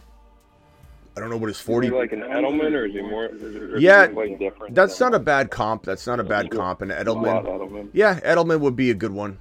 [1.16, 1.88] I don't know what his forty.
[1.88, 3.26] Is he like an Edelman, or is he more?
[3.26, 5.84] Is Yeah, he like different That's not a bad comp.
[5.84, 6.82] That's not a bad comp.
[6.82, 7.90] And Edelman, Edelman.
[7.92, 9.38] yeah, Edelman would be a good one.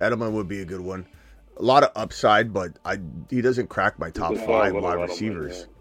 [0.00, 1.06] Edelman would be a good one.
[1.56, 2.98] A lot of upside, but I
[3.30, 5.58] he doesn't crack my top five wide Edelman, receivers.
[5.60, 5.74] yeah.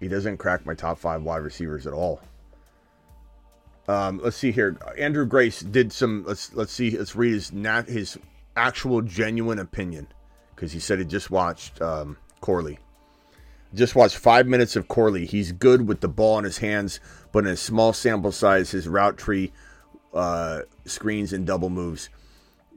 [0.00, 2.20] He doesn't crack my top five wide receivers at all.
[3.88, 4.76] Um, let's see here.
[4.98, 6.24] Andrew Grace did some.
[6.26, 6.96] Let's let's see.
[6.96, 8.18] Let's read his nat his
[8.56, 10.08] actual genuine opinion
[10.54, 12.78] because he said he just watched um, Corley.
[13.74, 15.26] Just watched five minutes of Corley.
[15.26, 16.98] He's good with the ball in his hands,
[17.32, 19.52] but in a small sample size, his route tree
[20.14, 22.08] uh, screens and double moves.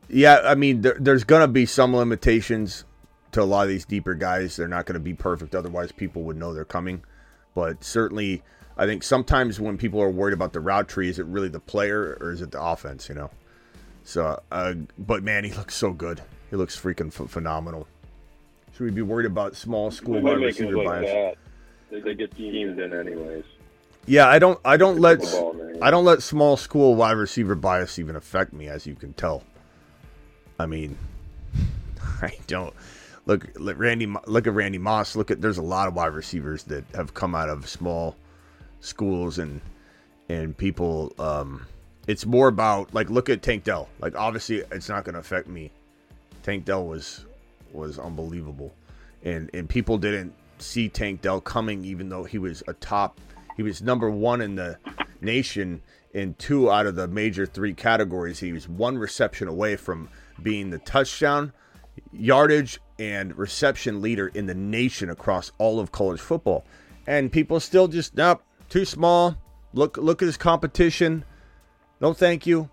[0.10, 2.84] Yeah, I mean, there, there's going to be some limitations
[3.31, 4.55] to a lot of these deeper guys.
[4.55, 5.55] They're not going to be perfect.
[5.55, 7.03] Otherwise, people would know they're coming.
[7.53, 8.41] But certainly,
[8.77, 11.59] I think sometimes when people are worried about the route tree, is it really the
[11.59, 13.29] player or is it the offense, you know?
[14.03, 16.21] So, uh, but man, he looks so good.
[16.49, 17.87] He looks freaking ph- phenomenal.
[18.73, 21.11] Should we be worried about small school wide receiver like bias?
[21.11, 21.35] that.
[21.91, 23.43] They, they get teams in anyways.
[24.05, 24.59] Yeah, I don't.
[24.63, 25.21] I don't let.
[25.81, 29.43] I don't let small school wide receiver bias even affect me, as you can tell.
[30.57, 30.97] I mean,
[32.21, 32.73] I don't
[33.25, 33.47] look.
[33.55, 34.13] Look, Randy.
[34.27, 35.15] Look at Randy Moss.
[35.15, 35.41] Look at.
[35.41, 38.15] There's a lot of wide receivers that have come out of small
[38.79, 39.62] schools and
[40.29, 41.13] and people.
[41.19, 41.65] Um,
[42.08, 43.89] it's more about like look at Tank Dell.
[43.99, 45.71] Like obviously, it's not going to affect me.
[46.43, 47.25] Tank Dell was
[47.71, 48.73] was unbelievable,
[49.23, 53.19] and and people didn't see Tank Dell coming, even though he was a top.
[53.55, 54.77] He was number one in the
[55.21, 55.82] nation
[56.13, 58.39] in two out of the major three categories.
[58.39, 60.10] He was one reception away from
[60.41, 61.53] being the touchdown,
[62.12, 66.65] yardage, and reception leader in the nation across all of college football.
[67.08, 69.38] And people still just nope, too small.
[69.73, 71.23] Look look at his competition.
[72.02, 72.69] No, thank you.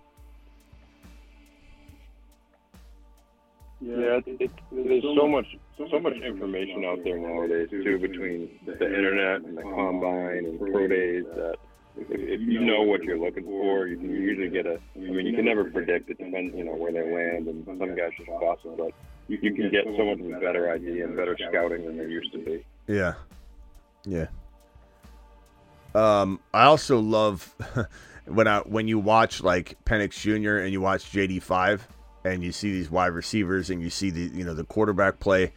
[3.79, 5.45] Yeah, it, it, there's so much
[5.77, 10.87] so much information out there nowadays too between the internet and the combine and pro
[10.87, 11.57] days that
[12.09, 14.79] if, you know what you're looking for, you can usually get a.
[14.95, 17.95] I mean, you can never predict it, depends you know where they land, and some
[17.95, 18.93] guys just bust but
[19.27, 22.31] you, can get so much of a better idea and better scouting than there used
[22.31, 22.65] to be.
[22.87, 23.15] Yeah.
[24.05, 24.27] Yeah.
[25.93, 27.53] Um, I also love
[28.25, 30.57] when I when you watch like Penix Jr.
[30.57, 31.87] and you watch JD five
[32.23, 35.53] and you see these wide receivers and you see the you know the quarterback play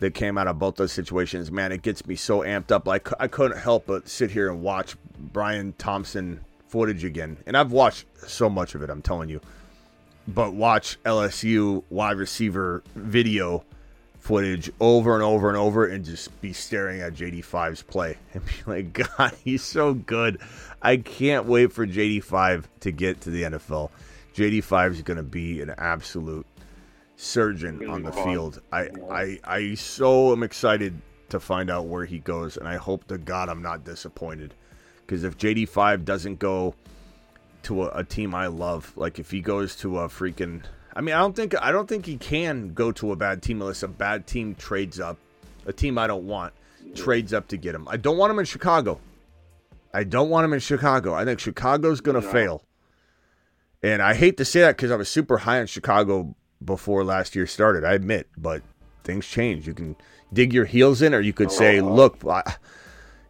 [0.00, 1.50] that came out of both those situations.
[1.50, 2.86] Man, it gets me so amped up.
[2.86, 6.16] Like I couldn't help but sit here and watch Brian Thomas
[6.68, 7.36] footage again.
[7.46, 8.90] And I've watched so much of it.
[8.90, 9.40] I'm telling you.
[10.26, 13.64] But watch LSU wide receiver video
[14.20, 18.52] footage over and over and over and just be staring at JD5's play and be
[18.66, 20.40] like, God, he's so good.
[20.82, 23.90] I can't wait for JD5 to get to the NFL.
[24.34, 26.46] JD5 is going to be an absolute
[27.20, 28.60] surgeon on the field.
[28.72, 33.06] I, I, I so am excited to find out where he goes, and I hope
[33.08, 34.54] to God I'm not disappointed.
[34.98, 36.74] Because if JD5 doesn't go
[37.64, 40.62] to a, a team I love, like if he goes to a freaking
[40.94, 43.60] I mean, I don't think I don't think he can go to a bad team
[43.60, 45.18] unless a bad team trades up.
[45.66, 46.52] A team I don't want
[46.94, 47.86] trades up to get him.
[47.88, 48.98] I don't want him in Chicago.
[49.92, 51.14] I don't want him in Chicago.
[51.14, 52.62] I think Chicago's going to fail.
[53.82, 57.34] And I hate to say that because I was super high on Chicago before last
[57.34, 57.84] year started.
[57.84, 58.62] I admit, but
[59.04, 59.66] things change.
[59.66, 59.96] You can
[60.32, 61.90] dig your heels in, or you could say, uh-huh.
[61.90, 62.56] "Look, I,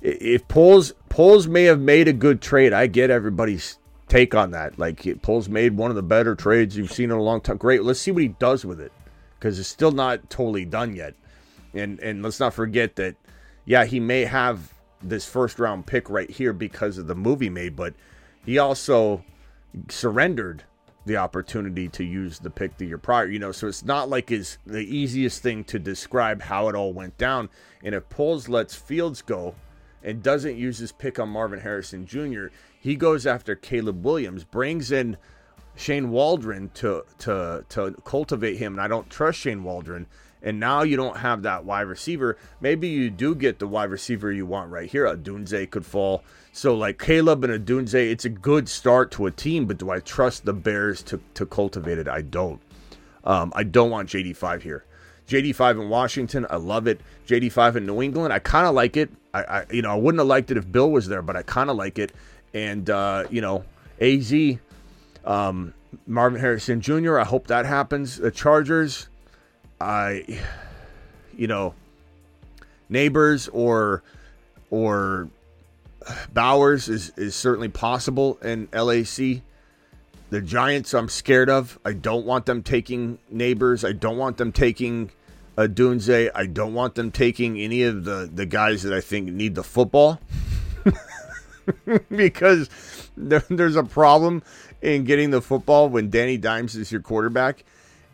[0.00, 4.78] if Poles Poles may have made a good trade, I get everybody's take on that.
[4.78, 7.56] Like Poles made one of the better trades you've seen in a long time.
[7.56, 7.82] Great.
[7.82, 8.92] Let's see what he does with it
[9.38, 11.14] because it's still not totally done yet.
[11.72, 13.16] And and let's not forget that,
[13.64, 17.76] yeah, he may have this first round pick right here because of the movie made,
[17.76, 17.94] but
[18.44, 19.24] he also
[19.88, 20.64] surrendered
[21.06, 23.26] the opportunity to use the pick the year prior.
[23.26, 26.92] You know, so it's not like it's the easiest thing to describe how it all
[26.92, 27.48] went down.
[27.82, 29.54] And if Poles lets Fields go
[30.02, 32.46] and doesn't use his pick on Marvin Harrison Jr.,
[32.78, 35.16] he goes after Caleb Williams, brings in
[35.76, 40.06] Shane Waldron to to to cultivate him, and I don't trust Shane Waldron.
[40.42, 42.36] And now you don't have that wide receiver.
[42.60, 45.04] Maybe you do get the wide receiver you want right here.
[45.04, 46.24] Odunze could fall.
[46.52, 49.66] So like Caleb and Odunze, it's a good start to a team.
[49.66, 52.08] But do I trust the Bears to to cultivate it?
[52.08, 52.60] I don't.
[53.24, 54.84] Um, I don't want JD five here.
[55.30, 57.00] JD5 in Washington, I love it.
[57.28, 59.10] JD5 in New England, I kind of like it.
[59.32, 61.42] I, I, you know, I wouldn't have liked it if Bill was there, but I
[61.42, 62.12] kind of like it.
[62.52, 63.64] And uh, you know,
[64.00, 64.34] AZ,
[65.24, 65.72] um,
[66.08, 67.20] Marvin Harrison Jr.
[67.20, 68.16] I hope that happens.
[68.16, 69.08] The Chargers,
[69.80, 70.24] I,
[71.36, 71.74] you know,
[72.90, 74.02] Nabers or
[74.70, 75.28] or
[76.32, 79.42] Bowers is is certainly possible in LAC.
[80.30, 81.78] The Giants, I'm scared of.
[81.84, 83.86] I don't want them taking Nabers.
[83.86, 85.10] I don't want them taking
[85.56, 86.30] Odunze.
[86.34, 89.64] I don't want them taking any of the the guys that I think need the
[89.64, 90.20] football
[92.08, 92.70] because
[93.16, 94.42] there, there's a problem
[94.82, 97.64] in getting the football when Danny Dimes is your quarterback,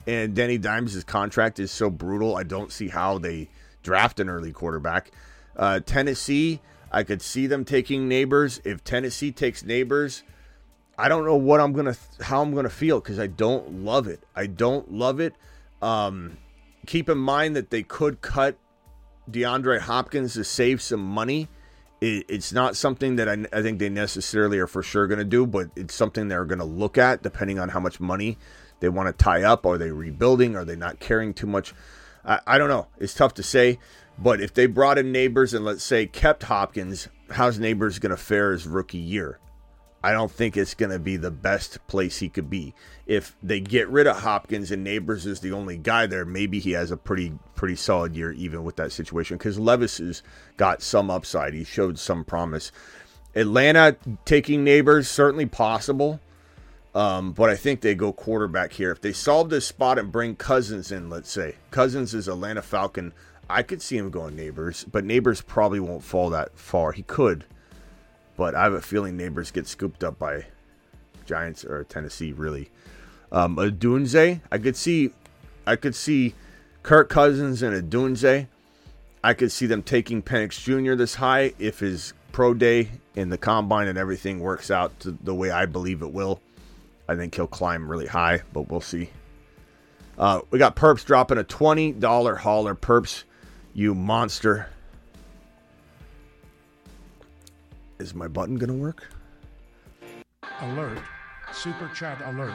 [0.07, 2.37] and Danny Dimes' contract is so brutal.
[2.37, 3.49] I don't see how they
[3.83, 5.11] draft an early quarterback.
[5.57, 6.61] Uh, Tennessee,
[6.93, 8.61] I could see them taking Nabers.
[8.65, 10.23] If Tennessee takes Nabers,
[10.99, 14.23] I don't know what I'm gonna how I'm gonna feel because I don't love it.
[14.35, 15.35] I don't love it.
[15.83, 16.39] Um,
[16.87, 18.57] keep in mind that they could cut
[19.31, 21.49] DeAndre Hopkins to save some money.
[22.01, 25.25] It, it's not something that I, I think they necessarily are for sure going to
[25.25, 28.39] do, but it's something they're going to look at depending on how much money
[28.81, 29.67] they want to tie up.
[29.67, 30.57] Are they rebuilding?
[30.57, 31.75] Are they not caring too much?
[32.25, 32.89] I, I don't know.
[32.99, 33.79] It's tough to say.
[34.19, 38.17] But if they brought in Nabers and let's say kept Hopkins, how's Nabers going to
[38.17, 39.39] fare his rookie year?
[40.03, 42.75] I don't think it's going to be the best place he could be.
[43.07, 46.73] If they get rid of Hopkins and Nabers is the only guy there, maybe he
[46.73, 50.23] has a pretty pretty solid year even with that situation because Levis has
[50.57, 51.55] got some upside.
[51.55, 52.71] He showed some promise.
[53.35, 56.21] Atlanta taking Nabers certainly possible,
[56.97, 58.91] um, but I think they go quarterback here.
[58.91, 63.13] If they solve this spot and bring Cousins in, let's say Cousins is Atlanta Falcon,
[63.49, 66.93] I could see him going Nabers, but Nabers probably won't fall that far.
[66.93, 67.45] He could
[68.37, 70.47] but I have a feeling Nabers get scooped up by
[71.25, 72.33] Giants or Tennessee.
[72.33, 72.71] Really,
[73.33, 75.11] um, Odunze, I could see,
[75.67, 76.35] I could see
[76.83, 78.47] Kirk Cousins and Odunze.
[79.25, 80.95] I could see them taking Penix Jr.
[80.95, 85.51] this high if his pro day in the combine and everything works out the way
[85.51, 86.41] I believe it will.
[87.09, 89.11] I think he'll climb really high, but we'll see.
[90.19, 92.75] Uh, we got Perps dropping a $20 hauler.
[92.75, 93.25] Perps,
[93.75, 94.69] you monster.
[97.99, 99.09] Is my button going to work?
[100.61, 100.99] Alert.
[101.53, 102.55] Super chat alert.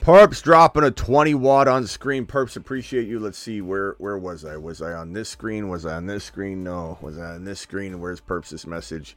[0.00, 2.26] Perps dropping a 20 watt on screen.
[2.26, 3.20] Perps appreciate you.
[3.20, 4.56] Let's see where where was I?
[4.56, 5.68] Was I on this screen?
[5.68, 6.64] Was I on this screen?
[6.64, 6.98] No.
[7.00, 8.00] Was I on this screen?
[8.00, 9.16] Where's Perps' message?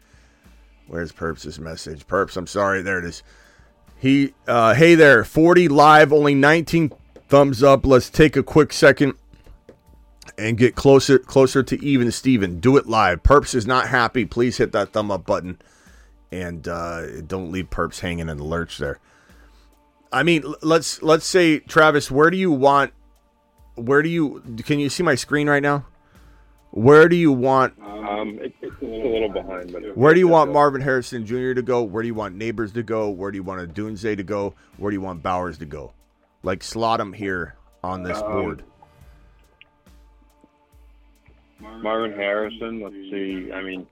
[0.88, 2.08] Where's Perps' message?
[2.08, 2.82] Perps, I'm sorry.
[2.82, 3.24] There it is.
[3.98, 6.92] He uh hey there, 40 live, only 19
[7.28, 7.86] thumbs up.
[7.86, 9.14] Let's take a quick second
[10.38, 12.60] and get closer closer to even Steven.
[12.60, 13.24] Do it live.
[13.24, 14.26] Perps is not happy.
[14.26, 15.58] Please hit that thumb up button
[16.32, 19.00] and uh, don't leave Perps hanging in the lurch there.
[20.12, 22.94] I mean, let's let's say Travis, where do you want?
[23.76, 24.42] Where do you?
[24.66, 25.86] Can you see my screen right now?
[26.76, 27.74] Where do you want?
[27.82, 31.54] Um, it's a little behind, but where do you want Marvin Harrison Jr.
[31.54, 31.82] to go?
[31.82, 33.10] Where do you want Nabers to go?
[33.10, 34.54] Where do you want Odunze to go?
[34.76, 35.94] Where do you want Bowers to go?
[36.44, 38.64] Like slot them here on this um, board.
[41.62, 42.82] Marvin Harrison.
[42.82, 43.54] Let's see.
[43.54, 43.88] I mean,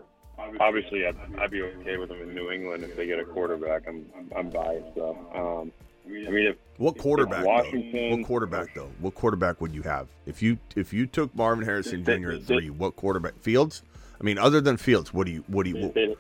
[0.59, 3.83] obviously, I'd, I'd be okay with them in New England if they get a quarterback.
[3.87, 4.05] I'm
[4.35, 5.17] I'm biased though.
[5.33, 5.71] Um,
[6.05, 7.45] I mean, if what quarterback?
[7.45, 8.17] Washington, though?
[8.17, 8.91] What quarterback though?
[8.99, 12.31] What quarterback would you have if you if you took Marvin Harrison Jr.
[12.31, 12.69] at three?
[12.69, 13.39] What quarterback?
[13.39, 13.83] Fields?
[14.19, 15.87] I mean, other than Fields, what do you what do you?
[15.87, 16.17] What,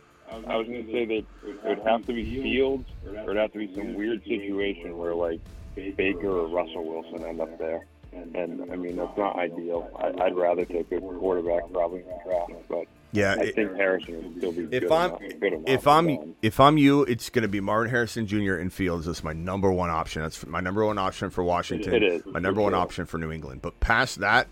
[0.47, 3.35] I was going to say that it would have to be Fields, or it would
[3.35, 5.39] have to be some weird situation where like
[5.75, 7.85] Baker or Russell Wilson end up there.
[8.11, 9.89] And, and I mean, that's not ideal.
[9.99, 13.75] I, would rather take a quarterback probably in the draft, but yeah, I it, think
[13.75, 17.43] Harrison would still be if good I'm enough, if I'm if I'm you, it's going
[17.43, 18.55] to be Marvin Harrison Jr.
[18.55, 19.05] in Fields.
[19.05, 20.23] That's my number one option.
[20.23, 21.93] That's my number one option for Washington.
[21.93, 23.61] It is my number one option for New England.
[23.61, 24.47] But past that,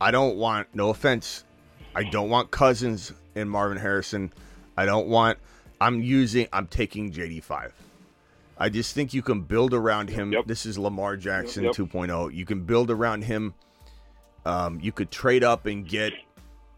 [0.00, 0.68] I don't want.
[0.74, 1.44] No offense,
[1.94, 4.32] I don't want Cousins and Marvin Harrison.
[4.76, 5.38] I don't want.
[5.80, 6.46] I'm using.
[6.52, 7.72] I'm taking JD five.
[8.58, 10.32] I just think you can build around him.
[10.32, 10.46] Yep.
[10.46, 11.72] This is Lamar Jackson yep.
[11.72, 12.32] 2.0.
[12.32, 13.54] You can build around him.
[14.44, 16.12] Um, you could trade up and get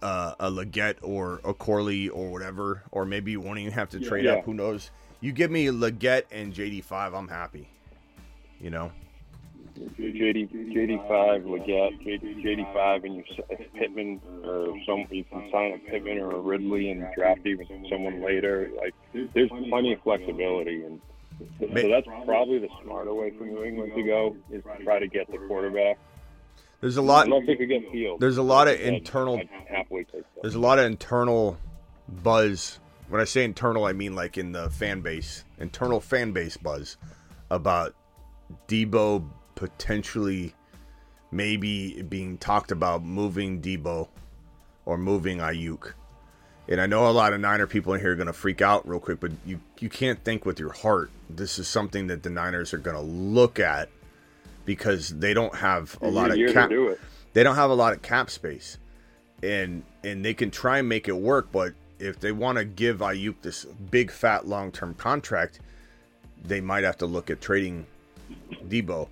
[0.03, 4.01] uh, a Legette or a Corley or whatever, or maybe you won't even have to
[4.01, 4.35] trade yeah.
[4.35, 4.45] up.
[4.45, 4.91] Who knows?
[5.21, 7.69] You give me Legette and JD5, I'm happy.
[8.61, 8.93] You know.
[9.77, 13.25] JD JD five Legette JD five and you
[13.75, 18.23] Pittman or some you can sign a Pittman or a Ridley and draft even someone
[18.23, 18.71] later.
[18.75, 18.95] Like
[19.35, 21.01] there's plenty of flexibility and
[21.61, 25.07] so that's probably the smarter way for New England to go is to try to
[25.07, 25.99] get the quarterback.
[26.81, 27.29] There's a lot.
[28.19, 29.41] There's a lot of internal.
[30.43, 31.59] There's a lot of internal
[32.09, 32.79] buzz.
[33.09, 36.97] When I say internal, I mean like in the fan base, internal fan base buzz
[37.51, 37.95] about
[38.69, 40.55] Deebo potentially
[41.31, 44.09] maybe being talked about moving Deebo
[44.85, 45.93] or moving Aiyuk.
[46.69, 48.89] And I know a lot of Niner people in here are going to freak out
[48.89, 51.11] real quick, but you, you can't think with your heart.
[51.31, 53.89] This is something that the Niners are going to look at
[54.67, 56.69] because they don't have a lot of cap.
[56.69, 56.99] do.
[57.33, 58.77] They don't have a lot of cap space,
[59.43, 61.51] and and they can try and make it work.
[61.51, 65.61] But if they want to give Aiyuk this big fat long term contract,
[66.45, 67.87] they might have to look at trading
[68.69, 69.09] Deebo,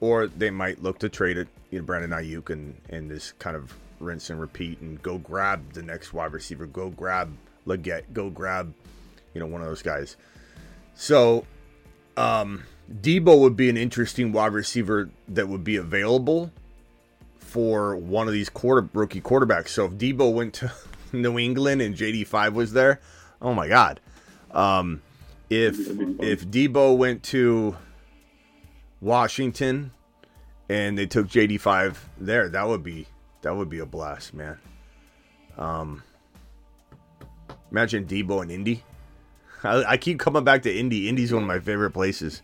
[0.00, 3.56] or they might look to trade it, you know, Brandon Aiyuk, and and just kind
[3.56, 7.34] of rinse and repeat and go grab the next wide receiver, go grab
[7.66, 8.74] Legette, go grab,
[9.32, 10.16] you know, one of those guys.
[10.94, 11.46] So,
[12.16, 16.52] um, Deebo would be an interesting wide receiver that would be available
[17.38, 19.68] for one of these quarter rookie quarterbacks.
[19.68, 20.72] So if Deebo went to
[21.12, 23.00] New England and JD5 was there,
[23.42, 24.00] oh my god.
[24.52, 25.02] Um,
[25.50, 27.76] if if Deebo went to
[29.00, 29.92] Washington
[30.68, 33.06] and they took JD5 there, that would be
[33.42, 34.58] that would be a blast, man.
[35.56, 36.02] Um,
[37.70, 38.84] imagine Deebo in Indy.
[39.62, 41.08] I, I keep coming back to Indy.
[41.08, 42.42] Indy's one of my favorite places.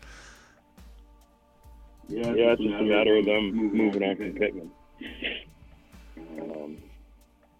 [2.09, 4.71] Yeah, it's just a matter of them moving on from Pittman.
[6.17, 6.77] Um,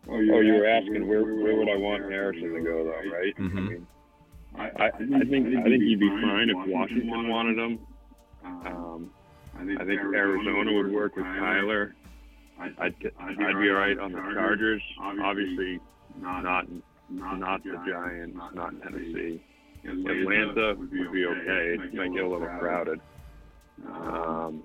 [0.09, 3.33] oh, you were asking where where would I want Harrison to go though, right?
[3.37, 3.87] I mean,
[4.57, 5.13] I, I think
[5.57, 7.79] I think he'd be fine if Washington wanted him.
[8.43, 9.09] Um,
[9.55, 11.95] I think Arizona would work with Tyler.
[12.59, 14.81] I'd I'd be all right on the Chargers.
[15.01, 15.79] Obviously,
[16.19, 16.65] not
[17.09, 19.41] not the Giants, not Tennessee.
[19.85, 21.75] Atlanta would be okay.
[21.75, 22.99] It might get a little crowded.
[23.91, 24.63] Um,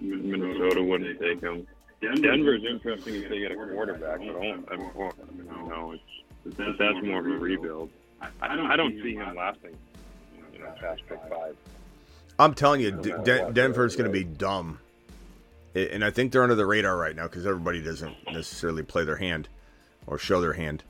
[0.00, 1.66] Minnesota wouldn't take him.
[2.00, 4.92] Denver's interesting if they get a quarterback, but I don't,
[5.36, 6.02] you know, it's,
[6.44, 7.90] but that's more of a rebuild.
[8.42, 9.76] I don't, I don't see him lasting,
[10.52, 11.56] you know, past pick five.
[12.38, 14.80] I'm telling you, D- Den- Denver's going to be dumb,
[15.74, 19.16] and I think they're under the radar right now because everybody doesn't necessarily play their
[19.16, 19.48] hand
[20.06, 20.82] or show their hand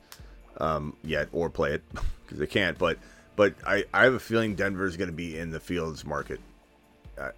[0.59, 1.83] um, yet, or play it
[2.25, 2.79] because they can't.
[2.79, 2.99] But
[3.37, 6.41] but I, I have a feeling Denver's going to be in the Fields market.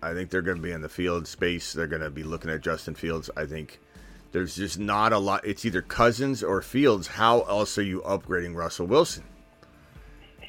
[0.02, 1.72] I, think they're going to be in the field space.
[1.72, 3.30] They're going to be looking at Justin Fields.
[3.36, 3.78] I think
[4.32, 5.46] there's just not a lot.
[5.46, 7.06] It's either Cousins or Fields.
[7.06, 9.24] How else are you upgrading Russell Wilson?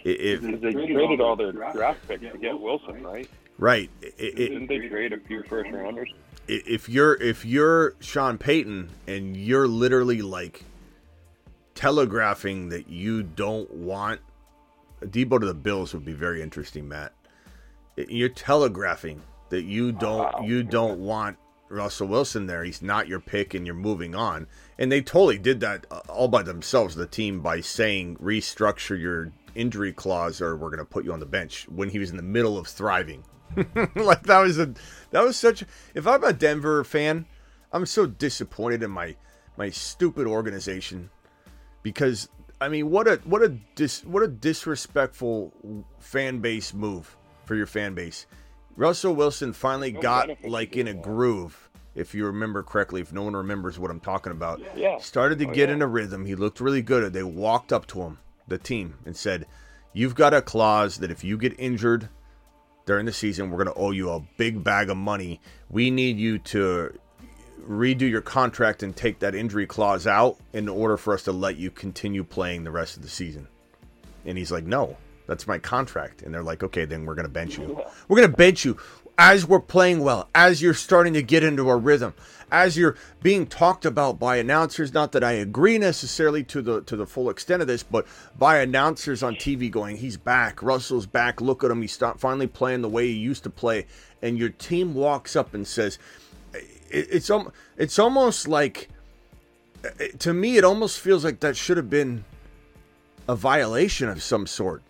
[0.04, 3.30] If, Because they traded all their draft picks to get Wilson, right?
[3.58, 6.14] right, I- I- Didn't they trade a few first rounders?
[6.48, 10.64] if you're if you're Sean Payton and you're literally like
[11.76, 14.22] telegraphing that you don't want
[15.02, 17.12] a Deebo to the Bills would be very interesting, Matt.
[17.98, 21.38] You're telegraphing that you don't you don't want
[21.70, 22.64] Russell Wilson there.
[22.64, 24.48] He's not your pick, and you're moving on.
[24.78, 29.32] And they totally did that uh, all by themselves, the team, by saying restructure your
[29.56, 32.18] injury clause, or we're going to put you on the bench when he was in
[32.18, 33.24] the middle of thriving.
[33.96, 34.74] like that was a
[35.12, 35.64] that was such.
[35.94, 37.26] If I'm a Denver fan,
[37.72, 39.16] I'm so disappointed in my
[39.58, 41.10] my stupid organization
[41.82, 42.30] because
[42.62, 47.17] I mean, what a what a dis, what a disrespectful fan base move
[47.48, 48.28] for your fan base.
[48.76, 53.02] Russell Wilson finally got like in a groove, if you remember correctly.
[53.02, 55.00] If no one remembers what I'm talking about, Yeah.
[55.00, 55.76] started to Oh, get yeah.
[55.76, 56.26] in a rhythm.
[56.26, 57.12] He looked really good.
[57.14, 59.48] They walked up to him, the team, and said,
[59.94, 62.10] "You've got a clause that if you get injured
[62.86, 65.42] during the season, we're going to owe you a big bag of money.
[65.70, 66.94] We need you to
[67.68, 71.58] redo your contract and take that injury clause out in order for us to let
[71.58, 73.48] you continue playing the rest of the season.
[74.26, 74.98] And he's like, No,
[75.28, 76.22] that's my contract.
[76.24, 77.80] And they're like, Okay, then we're going to bench you.
[78.08, 78.78] We're going to bench you
[79.18, 82.14] as we're playing well, as you're starting to get into a rhythm,
[82.52, 84.94] as you're being talked about by announcers.
[84.94, 88.08] Not that I agree necessarily to the to the full extent of this, but
[88.38, 90.64] by announcers on TV going, He's back.
[90.64, 91.42] Russell's back.
[91.42, 91.82] Look at him.
[91.82, 93.86] He's finally playing the way he used to play.
[94.22, 96.00] And your team walks up and says,
[96.90, 97.32] it's
[97.78, 98.90] it's almost like
[99.84, 102.24] uh, to me it almost feels like that should have been
[103.28, 104.82] a violation of some sort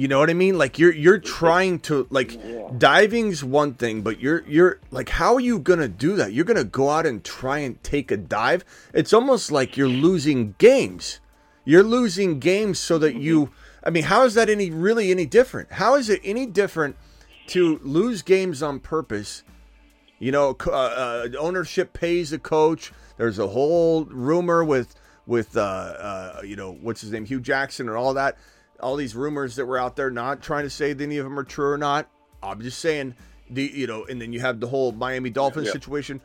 [0.00, 0.56] you know what i mean?
[0.56, 2.30] Like you're you're trying to like
[2.78, 6.32] diving's one thing but you're you're like how are you gonna do that?
[6.32, 8.64] You're gonna go out and try and take a dive?
[8.94, 11.20] It's almost like you're losing games.
[11.66, 13.50] You're losing games so that you
[13.84, 15.72] i mean how is that any really any different?
[15.72, 16.96] How is it any different
[17.48, 19.42] to lose games on purpose?
[20.18, 22.90] You know, uh, uh, ownership pays the coach.
[23.18, 24.94] There's a whole rumor with
[25.26, 28.38] with uh, uh, you know what's his name, Hue Jackson, and all that.
[28.82, 30.10] All these rumors that were out there.
[30.10, 32.08] Not trying to say that any of them are true or not.
[32.42, 33.14] I'm just saying
[33.48, 35.72] the you know, and then you have the whole Miami Dolphins Yeah.
[35.72, 36.20] situation.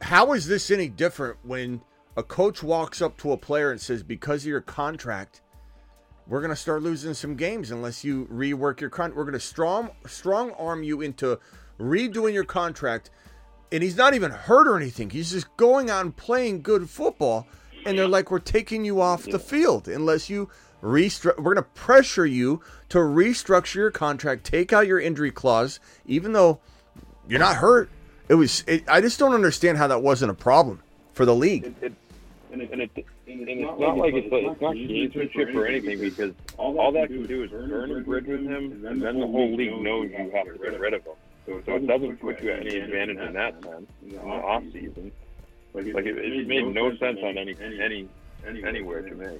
[0.00, 1.80] How is this any different when
[2.16, 5.40] a coach walks up to a player and says, "Because of your contract,
[6.26, 9.16] we're going to start losing some games unless you rework your contract.
[9.16, 11.38] We're going to strong strong arm you into
[11.80, 13.10] redoing your contract
[13.72, 15.08] and he's not even hurt or anything.
[15.08, 17.46] He's just going on playing good football,
[17.86, 20.50] and they're like, "We're taking you off the field unless you
[20.82, 22.60] restru- We're going to pressure you
[22.90, 26.60] to restructure your contract, take out your injury clause, even though
[27.28, 27.88] you're not hurt."
[28.28, 28.64] It was.
[28.66, 30.80] It, I just don't understand how that wasn't a problem
[31.12, 31.64] for the league.
[31.82, 31.92] It,
[32.52, 36.34] and, it, and, it, and it's not like it's, it's not gamesmanship or anything because
[36.58, 39.80] all that can do is burn a bridge with him, and then the whole league
[39.80, 41.14] knows you have to get rid of him.
[41.46, 45.10] So it doesn't put you at any advantage in that sense in the off season.
[45.74, 48.08] Like it, it made no sense on any any
[48.46, 49.38] anywhere to me.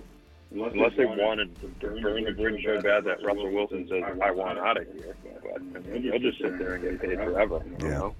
[0.55, 4.59] Unless they wanted to burn the bridge so bad that Russell Wilson says, "I want
[4.59, 7.63] out of here," but I mean, he'll just sit there and get paid forever.
[7.81, 7.89] You Yeah.
[7.99, 8.15] know?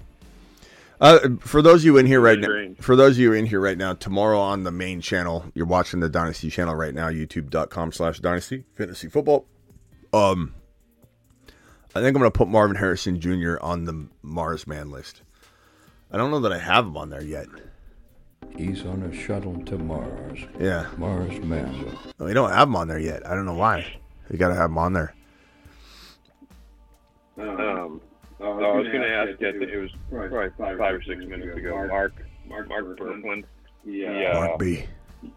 [1.01, 3.61] Uh, for those of you in here right now, for those of you in here
[3.61, 7.91] right now, tomorrow on the main channel, you're watching the Dynasty channel right now, youtube.com
[7.93, 9.45] slash Dynasty Fantasy Football.
[10.12, 10.55] Um,
[11.95, 13.57] I think I'm going to put Marvin Harrison Jr.
[13.61, 15.22] on the Mars Man list.
[16.11, 17.47] I don't know that I have him on there yet.
[18.57, 20.38] He's on a shuttle to Mars.
[20.61, 20.86] Yeah.
[20.98, 21.96] Mars Man.
[22.18, 23.26] We don't have him on there yet.
[23.26, 23.86] I don't know why.
[24.30, 25.14] We got to have him on there.
[27.38, 28.00] Um,
[28.40, 29.46] I was going to ask you.
[29.48, 31.86] I it was probably five or six minutes ago.
[31.88, 32.12] Mark,
[32.46, 33.44] Mark, Mark Berkman.
[33.84, 34.84] Yeah, Mark B.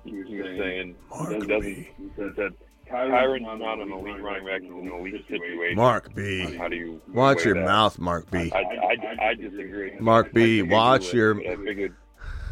[0.04, 1.62] he was saying Mark he doesn't.
[1.62, 1.90] B.
[1.98, 2.54] He said that
[2.90, 5.76] Kyren's not an elite running back; he's an elite situation.
[5.78, 6.56] Mark B.
[6.58, 7.66] How do you Watch your that?
[7.66, 8.52] mouth, Mark B.
[8.54, 9.94] I, I, I disagree.
[10.00, 11.96] Mark B, I figured you watch your- I figured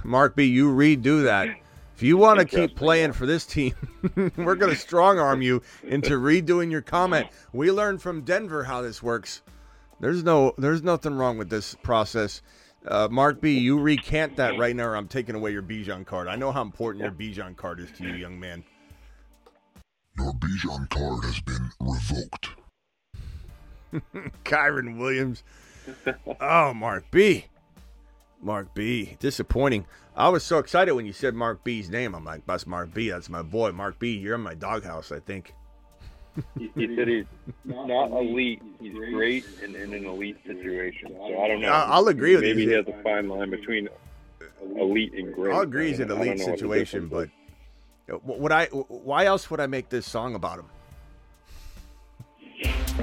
[0.04, 1.50] Mark B, you redo that.
[1.96, 3.74] If you want to keep playing for this team,
[4.36, 7.28] we're going to strong arm you into redoing your comment.
[7.54, 9.42] We learned from Denver how this works.
[10.00, 12.42] There's no, there's nothing wrong with this process.
[12.86, 16.28] Uh, Mark B, you recant that right now, or I'm taking away your Bijan card.
[16.28, 18.64] I know how important your Bijan card is to you, young man.
[20.18, 22.50] Your Bijan card has been revoked.
[24.44, 25.44] Kyren Williams.
[26.42, 27.46] Oh, Mark B.
[28.44, 29.18] Mark B.
[29.20, 29.86] Disappointing.
[30.16, 32.14] I was so excited when you said Mark B's name.
[32.14, 33.10] I'm like, that's Mark B.
[33.10, 33.72] That's my boy.
[33.72, 35.54] Mark B, you're in my doghouse, I think.
[36.58, 37.26] he, he said he's
[37.66, 38.62] not elite.
[38.80, 41.10] He's great in, in an elite situation.
[41.10, 41.70] So I don't know.
[41.70, 42.56] I- I'll agree with you.
[42.56, 43.88] Maybe he has a fine line between
[44.76, 45.54] elite and great.
[45.54, 47.30] I'll agree he's an elite know what the situation, but
[48.12, 48.66] uh, would I?
[48.68, 50.66] Why else would I make this song about him?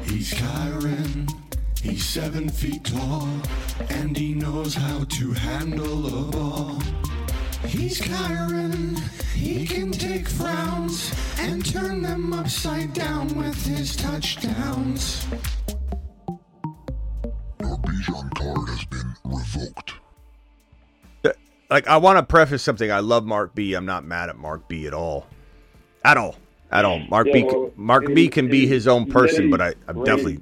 [0.04, 1.28] He's Kyren.
[1.82, 3.28] He's seven feet tall,
[3.88, 6.78] and he knows how to handle a ball.
[7.66, 8.98] He's Kyren.
[9.34, 15.26] He can take frowns and turn them upside down with his touchdowns.
[17.60, 19.94] Your Bijan card has been revoked.
[21.70, 22.90] Like, I want to preface something.
[22.90, 23.74] I love Mark B.
[23.74, 24.86] I'm not mad at Mark B.
[24.88, 25.26] at all,
[26.04, 26.34] at all,
[26.72, 26.98] at all.
[27.08, 27.42] Mark Yeah, B.
[27.44, 28.28] well, Mark he- B.
[28.28, 30.04] can be his own person, but I, I'm great.
[30.06, 30.40] definitely,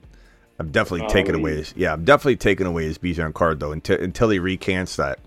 [0.58, 1.72] I'm definitely Not taking away his.
[1.76, 5.20] Yeah, I'm definitely taking away his Bijan card though until until he recants that.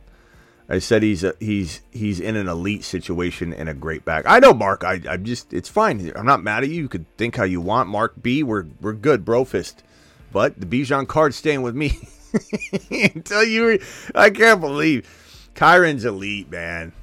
[0.67, 4.25] I said he's a, he's he's in an elite situation and a great back.
[4.27, 4.83] I know Mark.
[4.83, 6.11] I I'm just it's fine.
[6.15, 6.83] I'm not mad at you.
[6.83, 7.89] You could think how you want.
[7.89, 8.43] Mark B.
[8.43, 9.83] We're we're good, bro fist.
[10.31, 12.07] But the Bijan card's staying with me
[12.89, 13.67] until you.
[13.67, 13.81] Re-
[14.15, 16.93] I can't believe Kyren's elite, man.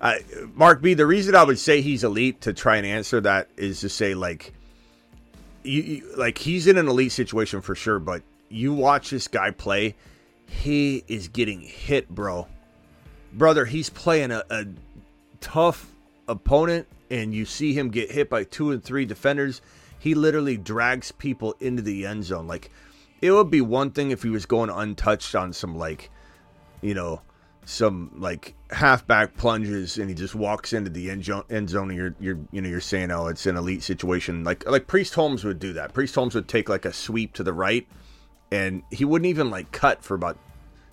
[0.00, 0.20] I,
[0.54, 0.94] Mark B.
[0.94, 4.14] The reason I would say he's elite to try and answer that is to say
[4.14, 4.52] like,
[5.62, 7.98] you, you like he's in an elite situation for sure.
[7.98, 9.96] But you watch this guy play,
[10.46, 12.46] he is getting hit, bro.
[13.32, 14.66] Brother, he's playing a, a
[15.40, 15.90] tough
[16.26, 19.62] opponent, and you see him get hit by two and three defenders.
[19.98, 22.46] He literally drags people into the end zone.
[22.46, 22.70] Like
[23.20, 26.10] it would be one thing if he was going untouched on some like,
[26.80, 27.20] you know,
[27.70, 31.98] some like halfback plunges and he just walks into the end zone, end zone and
[31.98, 35.44] you're you're you know you're saying oh it's an elite situation like like Priest Holmes
[35.44, 35.92] would do that.
[35.92, 37.86] Priest Holmes would take like a sweep to the right
[38.50, 40.36] and he wouldn't even like cut for about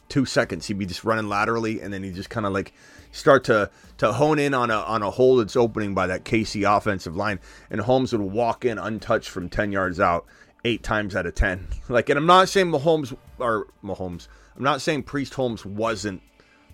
[0.09, 0.67] two seconds.
[0.67, 2.73] He'd be just running laterally, and then he'd just kind of like
[3.11, 6.78] start to to hone in on a on a hole that's opening by that KC
[6.78, 10.25] offensive line, and Holmes would walk in untouched from ten yards out
[10.65, 11.67] eight times out of ten.
[11.89, 14.28] Like, and I'm not saying Mahomes or Mahomes.
[14.55, 16.21] I'm not saying Priest Holmes wasn't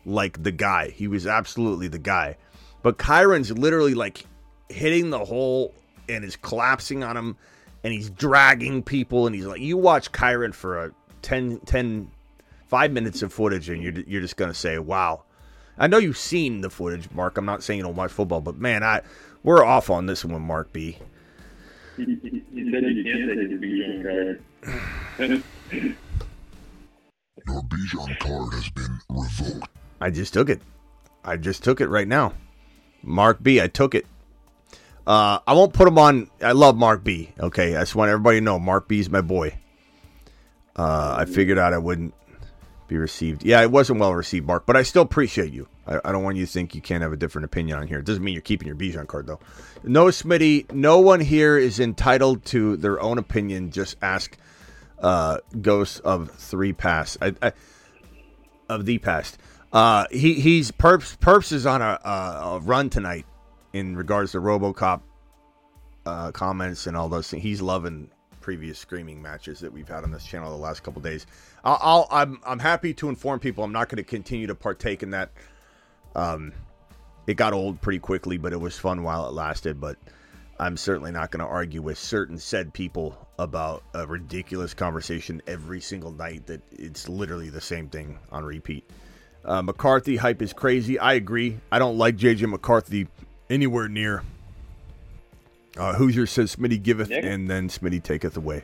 [0.05, 0.89] like the guy.
[0.89, 2.37] He was absolutely the guy,
[2.81, 4.25] but Kyren's literally like
[4.69, 5.73] hitting the hole
[6.09, 7.37] and is collapsing on him
[7.83, 10.91] and he's dragging people and he's like you watch Kyren for a
[11.21, 12.09] 10 10
[12.67, 15.23] 5 minutes of footage and you're you're just going to say wow.
[15.77, 17.35] I know you've seen the footage, Mark.
[17.35, 19.01] I'm not saying you don't watch football, but man, I
[19.43, 20.97] we're off on this one, Mark B.
[21.97, 25.43] He said you can't Bijan card.
[27.47, 29.69] Your Bijan card has been revoked.
[30.03, 30.61] I just took it.
[31.23, 32.33] I just took it right now.
[33.03, 34.05] Mark B, I took it.
[35.07, 36.29] Uh, I won't put him on.
[36.41, 37.31] I love Mark B.
[37.39, 39.57] Okay, I just want everybody to know Mark B is my boy.
[40.75, 42.13] Uh, I figured out I wouldn't
[42.89, 43.45] be received.
[43.45, 45.69] Yeah, it wasn't well received, Mark, but I still appreciate you.
[45.87, 47.99] I, I don't want you to think you can't have a different opinion on here.
[47.99, 49.39] It doesn't mean you're keeping your Bijan card, though.
[49.85, 53.71] No, Smitty, no one here is entitled to their own opinion.
[53.71, 54.35] Just ask
[54.99, 57.17] uh, Ghost of Three Pass.
[57.21, 57.53] I, I,
[58.69, 59.37] of the past.
[59.73, 63.25] Uh, he he's Perps Perps is on a, a, a run tonight
[63.73, 65.01] in regards to RoboCop
[66.05, 67.41] uh, comments and all those things.
[67.41, 68.09] He's loving
[68.39, 71.25] previous screaming matches that we've had on this channel the last couple days.
[71.63, 73.63] I'll, I'll I'm I'm happy to inform people.
[73.63, 75.31] I'm not going to continue to partake in that.
[76.15, 76.53] Um,
[77.25, 79.81] it got old pretty quickly, but it was fun while it lasted.
[79.81, 79.97] But
[80.59, 85.81] I'm certainly not going to argue with certain said people about a ridiculous conversation every
[85.81, 88.87] single night that it's literally the same thing on repeat.
[89.45, 90.97] Uh, McCarthy hype is crazy.
[90.97, 91.59] I agree.
[91.71, 93.07] I don't like JJ McCarthy
[93.49, 94.23] anywhere near.
[95.77, 97.25] Uh, Hoosier says Smitty giveth Nick?
[97.25, 98.63] and then Smitty taketh away.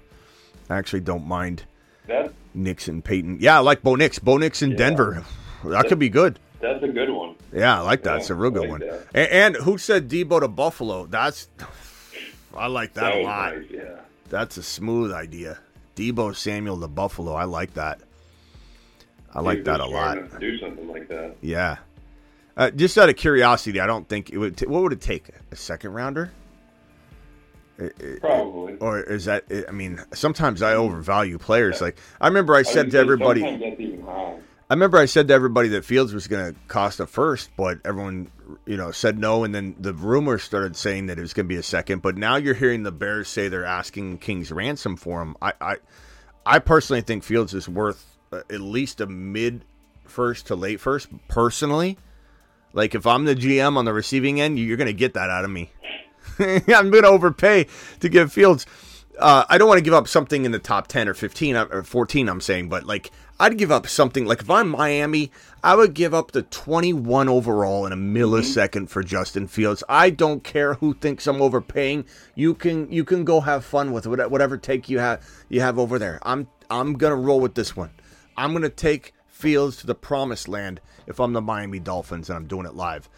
[0.70, 1.64] I actually don't mind
[2.08, 3.38] That Nix and Payton.
[3.42, 4.20] Yeah, I like Bo Nix.
[4.20, 4.78] Bo Nix in Yeah.
[4.78, 5.24] Denver.
[5.66, 6.40] That could be good.
[6.62, 7.36] that's a good one.
[7.52, 8.12] Yeah, I like that.
[8.12, 8.84] Yeah, it's a real good like one.
[9.14, 11.06] And, and who said Deebo to Buffalo?
[11.08, 11.50] That's
[12.56, 13.56] I like that, That a lot.
[13.58, 13.82] nice, yeah.
[14.30, 15.58] That's a smooth idea.
[15.96, 17.34] Deebo Samuel to Buffalo.
[17.34, 18.00] I like that.
[19.34, 20.40] I like that a lot.
[20.40, 21.36] Do something like that.
[21.42, 21.78] Yeah.
[22.58, 24.58] Uh, just out of curiosity, I don't think it would.
[24.58, 25.30] T- what would it take?
[25.52, 26.32] A second rounder?
[28.20, 28.76] Probably.
[28.76, 29.46] Or is that?
[29.68, 31.80] I mean, sometimes I overvalue players.
[31.80, 33.42] Like I remember I I said would to everybody.
[33.42, 34.40] Sometimes that's even high.
[34.70, 37.80] I remember I said to everybody that Fields was going to cost a first, but
[37.84, 38.30] everyone,
[38.68, 41.50] you know, said no, and then the rumors started saying that it was going to
[41.50, 42.04] be a second.
[42.04, 45.36] But now you're hearing the Bears say they're asking King's ransom for him.
[45.42, 45.76] I, I,
[46.46, 49.64] I personally think Fields is worth at least a mid
[50.06, 51.10] first to late first.
[51.28, 51.98] Personally,
[52.74, 55.46] like if I'm the GM on the receiving end, you're going to get that out
[55.46, 55.72] of me.
[56.40, 57.68] I'm going to overpay
[58.00, 58.66] to get Fields.
[59.18, 61.68] Uh, I don't want to give up something in the top 10 or 15 uh,
[61.72, 65.76] or 14, I'm saying, but like I'd give up something like if I'm Miami, I
[65.76, 69.84] would give up the 21 overall in a millisecond for Justin Fields.
[69.90, 72.06] I don't care who thinks I'm overpaying.
[72.36, 76.00] You can you can go have fun with whatever take you have you have over
[76.00, 76.20] there.
[76.24, 77.92] I'm I'm to roll with this one.
[78.40, 82.38] I'm going to take Fields to the promised land if I'm the Miami Dolphins and
[82.38, 83.10] I'm doing it live.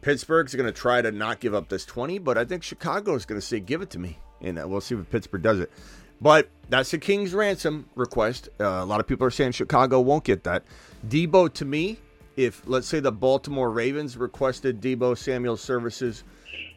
[0.00, 3.26] Pittsburgh's going to try to not give up this 20, but I think Chicago is
[3.26, 4.18] going to say, give it to me.
[4.40, 5.70] And uh, we'll see if Pittsburgh does it.
[6.18, 8.48] But that's the King's ransom request.
[8.58, 10.62] Uh, a lot of people are saying Chicago won't get that.
[11.06, 11.98] Deebo, to me,
[12.36, 16.24] if let's say the Baltimore Ravens requested Deebo Samuel's services,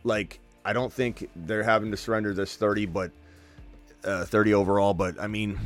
[0.04, 3.12] like, I don't think they're having to surrender this 30, but
[4.04, 4.94] uh, 30 overall.
[4.94, 5.58] But I mean,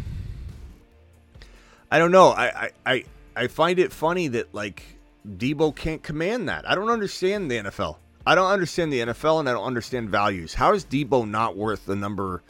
[1.96, 2.32] I don't know.
[2.32, 3.04] I, I, I,
[3.38, 4.84] I find it funny that, like,
[5.26, 6.70] Deebo can't command that.
[6.70, 7.96] I don't understand the NFL.
[8.28, 10.54] I don't understand the NFL and I don't understand values.
[10.54, 12.43] How is Deebo not worth the number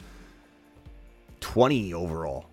[1.38, 2.46] 20 overall?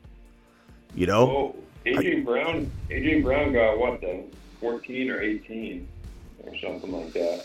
[0.94, 1.32] You know?
[1.32, 1.56] Oh,
[1.88, 2.72] AJ Brown.
[2.92, 4.30] AJ Brown got what then?
[4.60, 5.88] 14 or 18
[6.44, 7.44] or something like that,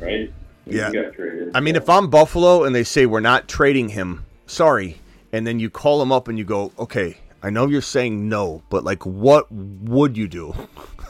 [0.00, 0.32] right?
[0.66, 0.90] Yeah.
[0.90, 1.52] Traded.
[1.54, 4.96] I mean, if I'm Buffalo and they say we're not trading him, sorry,
[5.32, 8.62] and then you call him up and you go, okay, I know you're saying no,
[8.68, 10.54] but like, what would you do?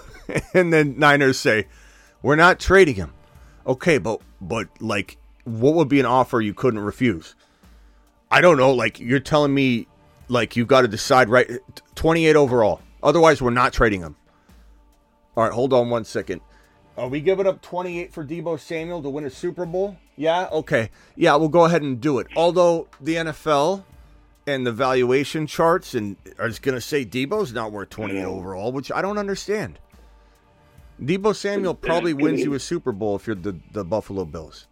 [0.55, 1.67] and then Niners say,
[2.23, 3.13] we're not trading him.
[3.67, 7.35] Okay, but but like, what would be an offer you couldn't refuse?
[8.31, 8.73] I don't know.
[8.73, 9.87] Like, you're telling me,
[10.29, 11.51] like, you've got to decide right,
[11.95, 12.81] 28 overall.
[13.03, 14.17] Otherwise, we're not trading him.
[15.37, 16.41] All right, hold on one second.
[16.97, 19.97] Are we giving up 28 for Deebo Samuel to win a Super Bowl?
[20.17, 20.91] Yeah, okay.
[21.15, 22.27] Yeah, we'll go ahead and do it.
[22.37, 23.85] Although the NFL
[24.49, 28.73] and the valuation charts and are just going to say Deebo's not worth 28 overall,
[28.73, 29.79] which I don't understand.
[31.03, 34.67] Deebo Samuel probably wins you a Super Bowl if you're the, the Buffalo Bills.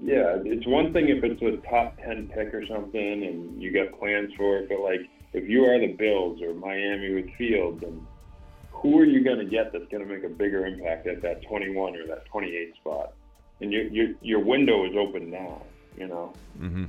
[0.00, 3.98] Yeah, it's one thing if it's a top 10 pick or something and you got
[3.98, 5.00] plans for it, but like
[5.32, 8.06] if you are the Bills or Miami with Fields, and
[8.70, 11.42] who are you going to get that's going to make a bigger impact at that
[11.42, 13.14] 21 or that 28 spot?
[13.60, 15.62] And your your your window is open now,
[15.96, 16.32] you know.
[16.60, 16.84] Mm-hmm.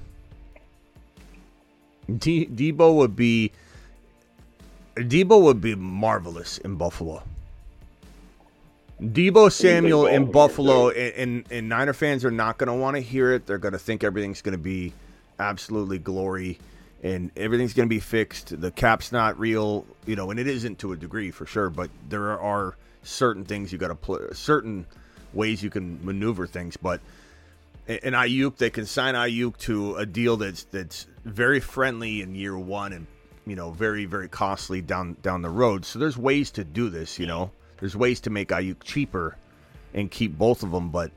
[2.18, 3.52] D- Deebo would be
[4.96, 7.24] Deebo would be marvelous in Buffalo.
[9.02, 13.02] Deebo Samuel in Buffalo, and, and, and Niner fans are not going to want to
[13.02, 13.46] hear it.
[13.46, 14.94] They're going to think everything's going to be
[15.40, 16.60] absolutely glory,
[17.02, 18.60] and everything's going to be fixed.
[18.62, 21.70] The cap's not real, you know, and it isn't to a degree for sure.
[21.70, 24.86] But there are certain things you got to play, certain
[25.34, 26.78] ways you can maneuver things.
[26.78, 27.02] But
[27.88, 32.58] and Aiyuk, they can sign Aiyuk to a deal that's that's very friendly in year
[32.58, 33.08] one and
[33.46, 35.86] you know very very costly down down the road.
[35.86, 37.20] So there's ways to do this.
[37.20, 39.38] You know, there's ways to make Aiyuk cheaper
[39.94, 40.90] and keep both of them.
[40.90, 41.12] But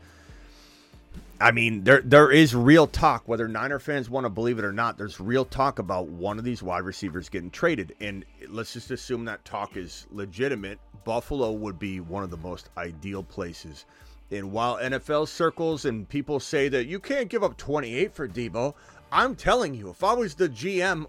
[1.40, 4.72] I mean, there there is real talk, whether Niner fans want to believe it or
[4.72, 4.96] not.
[4.96, 9.24] There's real talk about one of these wide receivers getting traded, and let's just assume
[9.26, 10.78] that talk is legitimate.
[11.04, 13.84] Buffalo would be one of the most ideal places.
[14.30, 18.74] And while NFL circles and people say that you can't give up 28 for Deebo,
[19.12, 21.06] I'm telling you, if I was the GM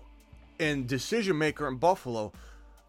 [0.60, 2.32] and decision maker in Buffalo,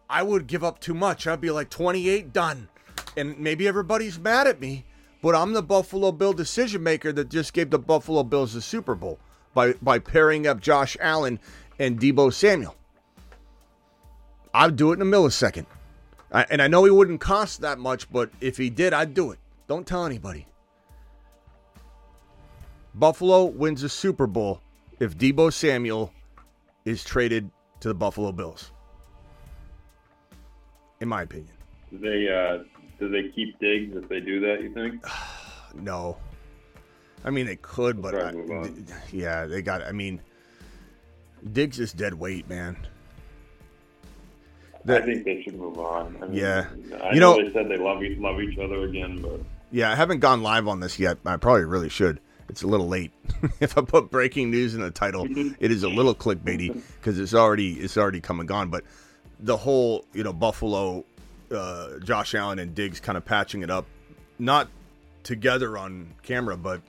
[0.09, 1.27] I would give up too much.
[1.27, 2.69] I'd be like 28 done.
[3.17, 4.85] And maybe everybody's mad at me,
[5.21, 8.95] but I'm the Buffalo Bill decision maker that just gave the Buffalo Bills the Super
[8.95, 9.19] Bowl
[9.53, 11.39] by by pairing up Josh Allen
[11.79, 12.75] and Deebo Samuel.
[14.53, 15.65] I'd do it in a millisecond.
[16.31, 19.31] I, and I know he wouldn't cost that much, but if he did, I'd do
[19.31, 19.39] it.
[19.67, 20.45] Don't tell anybody.
[22.93, 24.61] Buffalo wins the Super Bowl
[24.99, 26.13] if Deebo Samuel
[26.85, 27.49] is traded
[27.81, 28.71] to the Buffalo Bills.
[31.01, 31.53] In my opinion.
[31.91, 32.63] Do they uh,
[32.99, 34.61] do they keep Diggs if they do that?
[34.61, 35.03] You think?
[35.75, 36.17] No.
[37.23, 38.85] I mean, they could, but I, and move on.
[39.11, 39.83] yeah, they got.
[39.83, 40.19] I mean,
[41.53, 42.75] Diggs is dead weight, man.
[44.87, 46.17] I think they should move on.
[46.23, 46.65] I mean, Yeah.
[47.03, 49.39] I You know, know- they said they love each, love eeach other again, but
[49.71, 51.19] Yeah, I haven't gone live on this yet.
[51.23, 52.19] I probably really should.
[52.49, 53.11] It's a little late.
[53.59, 55.27] if I put breaking news in the title,
[55.59, 58.69] it is a little clickbaity because it's already it's already come and gone.
[58.69, 58.83] But
[59.39, 61.05] the whole you know Buffalo,
[61.51, 63.85] uh, Josh Allen and Diggs kind of patching it up,
[64.39, 64.67] not
[65.23, 66.81] together on camera, but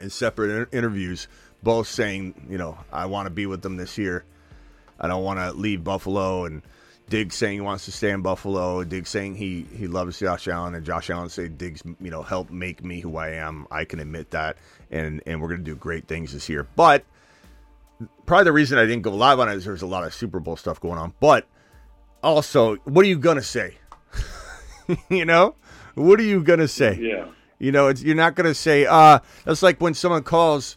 [0.00, 1.28] in separate inter- interviews,
[1.62, 4.24] both saying you know I want to be with them this year.
[5.00, 6.62] I don't want to leave Buffalo and
[7.08, 8.84] Diggs saying he wants to stay in Buffalo.
[8.84, 12.50] Diggs saying he he loves Josh Allen, and Josh Allen saying Diggs, you know, help
[12.50, 13.66] make me who I am.
[13.70, 14.56] I can admit that,
[14.90, 16.66] and and we're gonna do great things this year.
[16.76, 17.04] But
[18.26, 20.40] probably the reason I didn't go live on it is there's a lot of Super
[20.40, 21.14] Bowl stuff going on.
[21.20, 21.46] But
[22.22, 23.76] also, what are you gonna say?
[25.08, 25.54] you know,
[25.94, 26.98] what are you gonna say?
[27.00, 27.28] yeah.
[27.58, 30.76] You know, it's, you're not going to say, uh, that's like when someone calls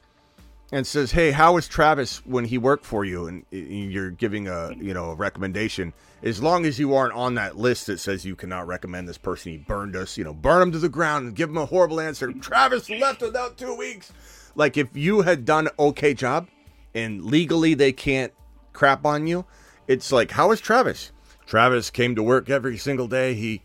[0.72, 4.72] and says, "Hey, how was Travis when he worked for you?" and you're giving a,
[4.78, 5.94] you know, a recommendation.
[6.24, 9.52] As long as you aren't on that list that says you cannot recommend this person,
[9.52, 12.00] he burned us, you know, burn him to the ground and give him a horrible
[12.00, 12.32] answer.
[12.34, 14.14] Travis left without 2 weeks.
[14.56, 16.48] Like if you had done okay job
[16.94, 18.34] and legally they can't
[18.74, 19.46] crap on you,
[19.88, 21.12] it's like, how is Travis?"
[21.48, 23.34] Travis came to work every single day.
[23.34, 23.62] He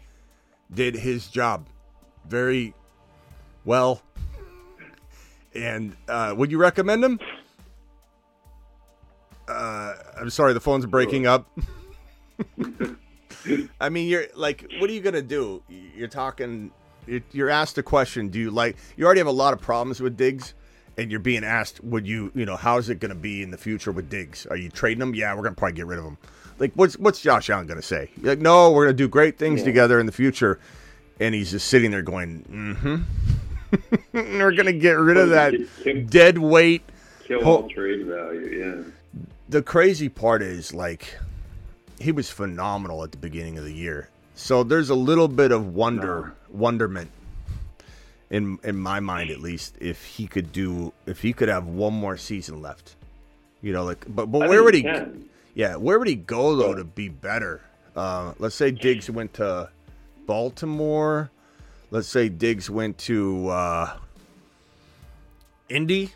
[0.73, 1.69] did his job
[2.27, 2.75] very
[3.65, 4.03] well.
[5.55, 7.21] And uh, would you recommend him?
[9.47, 11.49] Uh, I'm sorry, the phone's breaking up.
[13.81, 15.63] I mean, you're like, what are you gonna do?
[15.69, 16.71] You're talking.
[17.31, 18.29] You're, asked a question.
[18.29, 18.77] Do you like?
[18.97, 20.55] You already have a lot of problems with Diggs,
[20.97, 23.93] and you're being asked, would you, you know, how's it gonna be in the future
[23.93, 24.47] with Diggs?
[24.47, 25.15] Are you trading him?
[25.15, 26.19] Yeah, we're gonna probably get rid of him.
[26.59, 28.11] Like, what's what's Josh Allen gonna say?
[28.17, 30.59] You're like, no, we're gonna do great things together in the future.
[31.21, 33.03] And he's just sitting there going, mm-hmm.
[34.13, 35.55] we're gonna get rid of that
[36.11, 36.83] dead weight.
[37.25, 38.85] Kill all trade value.
[38.87, 39.23] Yeah.
[39.49, 41.19] the crazy part is like
[41.99, 44.09] he was phenomenal at the beginning of the year.
[44.35, 47.11] So there's a little bit of wonder wonderment
[48.31, 51.95] in in my mind at least if he could do if he could have one
[51.95, 52.97] more season left.
[53.63, 55.29] You know, like but but I where would he can.
[55.55, 57.63] Yeah, where would he go though to be better?
[57.95, 59.71] Uh, let's say Diggs went to
[60.27, 61.31] Baltimore.
[61.91, 63.97] Let's say Diggs went to uh,
[65.71, 66.13] Indy.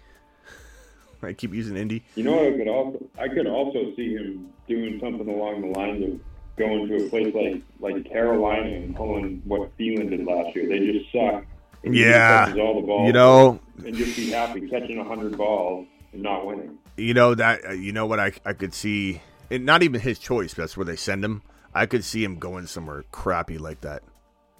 [1.28, 2.02] I keep using Indy.
[2.14, 6.04] You know I could also I could also see him doing something along the lines
[6.04, 6.20] of
[6.56, 7.62] going to a place like
[7.94, 10.68] like Carolina and pulling what Thielen did last year.
[10.68, 11.44] They just suck.
[11.84, 12.54] And Yeah.
[12.60, 16.76] all the balls You know, and just be happy catching hundred balls and not winning.
[16.96, 19.22] you know that uh, you know what I I could see.
[19.50, 20.54] And not even his choice.
[20.54, 21.42] But that's where they send him.
[21.74, 24.02] I could see him going somewhere crappy like that.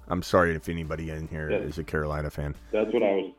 [0.09, 1.59] I'm sorry if anybody in here Yeah.
[1.59, 2.55] is a Carolina fan.
[2.73, 3.33] That's what I was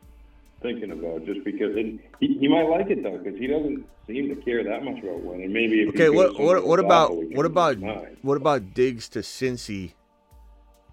[0.62, 1.26] thinking about.
[1.26, 4.62] Just because it, he he might like it though, because he doesn't seem to care
[4.64, 5.52] that much about winning.
[5.52, 7.76] Maybe if Okay, what what what about what about
[8.22, 9.92] what about Diggs to Cincy,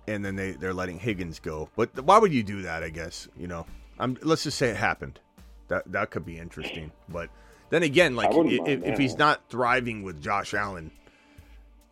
[0.07, 1.69] and then they they're letting Higgins go?
[1.75, 2.83] But why would you do that?
[2.83, 3.65] I guess you know.
[3.99, 5.19] I'm let's just say it happened.
[5.67, 6.91] That that could be interesting.
[7.09, 7.29] But
[7.69, 10.89] then again, like if, if he's not thriving with Josh Allen,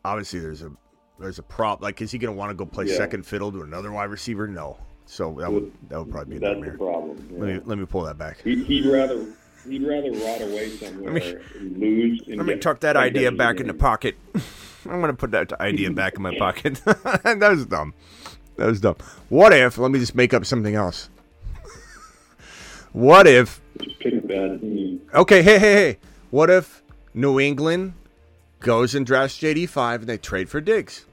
[0.05, 0.71] obviously there's a
[1.19, 1.81] there's a prop.
[1.81, 2.95] Like, is he going to want to go play Yeah.
[2.95, 4.47] second fiddle to another wide receiver?
[4.47, 4.77] No.
[5.07, 6.77] So that would that would probably be a That's the nightmare.
[6.77, 7.27] problem.
[7.31, 8.41] Let me let me pull that back.
[8.43, 9.25] He, he'd rather
[9.67, 12.21] he'd rather rot away somewhere me- lose.
[12.27, 14.15] Let me tuck that idea back in the pocket.
[14.85, 16.75] I'm gonna put that idea back in my pocket.
[16.85, 17.93] that was dumb.
[18.57, 18.97] That was dumb.
[19.29, 19.77] What if?
[19.77, 21.09] Let me just make up something else.
[22.93, 23.61] What if?
[23.81, 25.01] Just pick a bad team.
[25.13, 25.97] Okay, hey, hey, hey.
[26.31, 26.81] What if
[27.13, 27.93] New England
[28.59, 31.05] goes and drafts JD five and they trade for Diggs?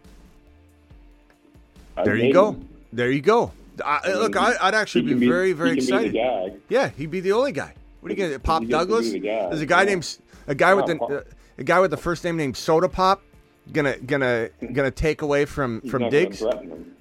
[2.05, 2.57] There you go.
[2.93, 3.53] There you go.
[3.85, 6.13] I, look, I, I'd actually He be, very, very be excited.
[6.15, 6.53] guy.
[6.69, 7.75] Yeah, he'd be the only guy.
[8.01, 9.11] What are you gonna Pop be Douglas?
[9.11, 9.89] the guy, There's a guy yeah.
[9.91, 11.23] named a guy with the uh,
[11.59, 13.23] a guy with the first name named Soda Pop.
[13.73, 16.43] Gonna gonna gonna take away from He's from Diggs.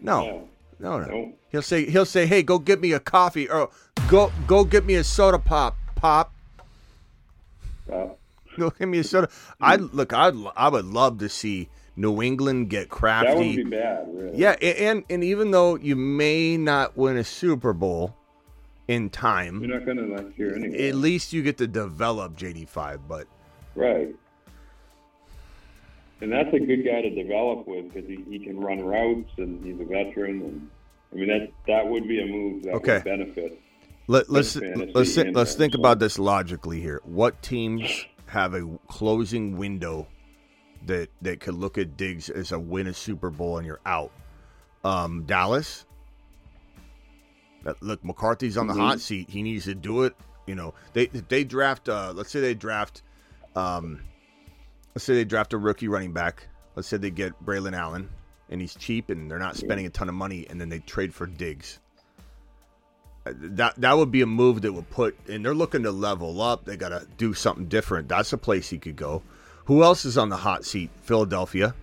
[0.01, 0.23] No.
[0.23, 0.39] Yeah.
[0.79, 1.05] No, no.
[1.05, 1.39] Nope.
[1.49, 3.69] He'll say he'll say, "Hey, go get me a coffee or
[4.07, 6.33] go go get me a soda pop, pop."
[7.91, 8.07] Uh,
[8.57, 9.29] Go get me a soda.
[9.59, 10.13] I look.
[10.13, 13.27] I I would love to see New England get crafty.
[13.29, 14.37] that wouldn't be bad, really.
[14.37, 18.15] Yeah, and and even though you may not win a Super Bowl
[18.87, 20.89] in time, You're not gonna next year anyway.
[20.89, 22.99] at least you get to develop JD5.
[23.07, 23.27] But
[23.75, 24.13] Right.
[26.21, 29.63] And that's a good guy to develop with because he, he can run routes and
[29.63, 30.41] he's a veteran.
[30.41, 30.69] And
[31.11, 32.95] I mean that that would be a move that Okay.
[32.95, 33.59] would benefit.
[34.07, 37.01] let, let's let's let's think about this logically here.
[37.03, 40.07] What teams have a closing window
[40.87, 44.11] that that could look at Diggs as a win a Super Bowl and you're out?
[44.83, 45.85] Um, Dallas.
[47.79, 49.29] Look, McCarthy's on the hot seat.
[49.29, 50.15] He needs to do it.
[50.45, 51.87] You know, they they draft.
[51.87, 53.01] Uh, let's say they draft.
[53.55, 54.01] Um,
[54.93, 56.47] let's say they draft a rookie running back.
[56.75, 58.09] Let's say they get Braelon Allen,
[58.49, 61.13] and he's cheap, and they're not spending a ton of money, and then they trade
[61.13, 61.79] for Diggs.
[63.25, 66.41] Uh, That that would be a move that would put, and they're looking to level
[66.41, 66.65] up.
[66.65, 68.09] They got to do something different.
[68.09, 69.21] That's a place he could go.
[69.65, 70.89] Who else is on the hot seat?
[71.03, 71.73] Philadelphia,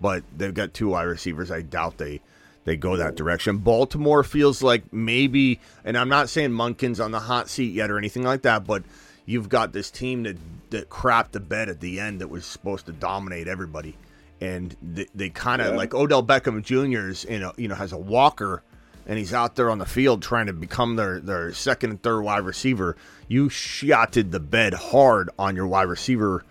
[0.00, 1.50] but they've got two wide receivers.
[1.50, 2.20] I doubt they
[2.64, 3.58] they go that direction.
[3.58, 7.98] Baltimore feels like maybe, and I'm not saying Monken's on the hot seat yet or
[7.98, 8.82] anything like that, but
[9.26, 10.36] you've got this team that
[10.70, 13.96] that crapped the bed at the end that was supposed to dominate everybody,
[14.40, 15.76] and they, they kind of Yeah.
[15.76, 17.08] like Odell Beckham Jr.
[17.08, 18.62] is you know you know has a walker.
[19.06, 22.22] And he's out there on the field trying to become their, their second and third
[22.22, 22.96] wide receiver.
[23.28, 26.42] You shotted the bed hard on your wide receiver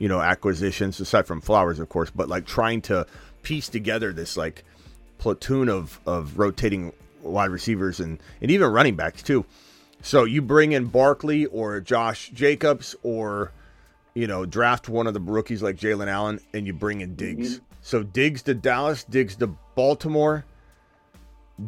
[0.00, 3.06] you know, acquisitions aside from Flowers, of course, but like trying to
[3.42, 4.64] piece together this like
[5.18, 6.92] platoon of of rotating
[7.22, 9.44] wide receivers and and even running backs too.
[10.02, 13.52] So you bring in Barkley or Josh Jacobs or
[14.14, 17.56] you know draft one of the rookies like Jalen Allen and you bring in Diggs.
[17.56, 17.64] Mm-hmm.
[17.82, 20.46] So Diggs to Dallas, Diggs to Baltimore,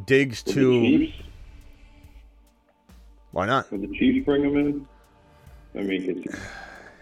[0.06, 1.12] Diggs to
[3.30, 3.70] why not?
[3.70, 4.88] would the Chiefs bring him in?
[5.74, 6.24] I mean,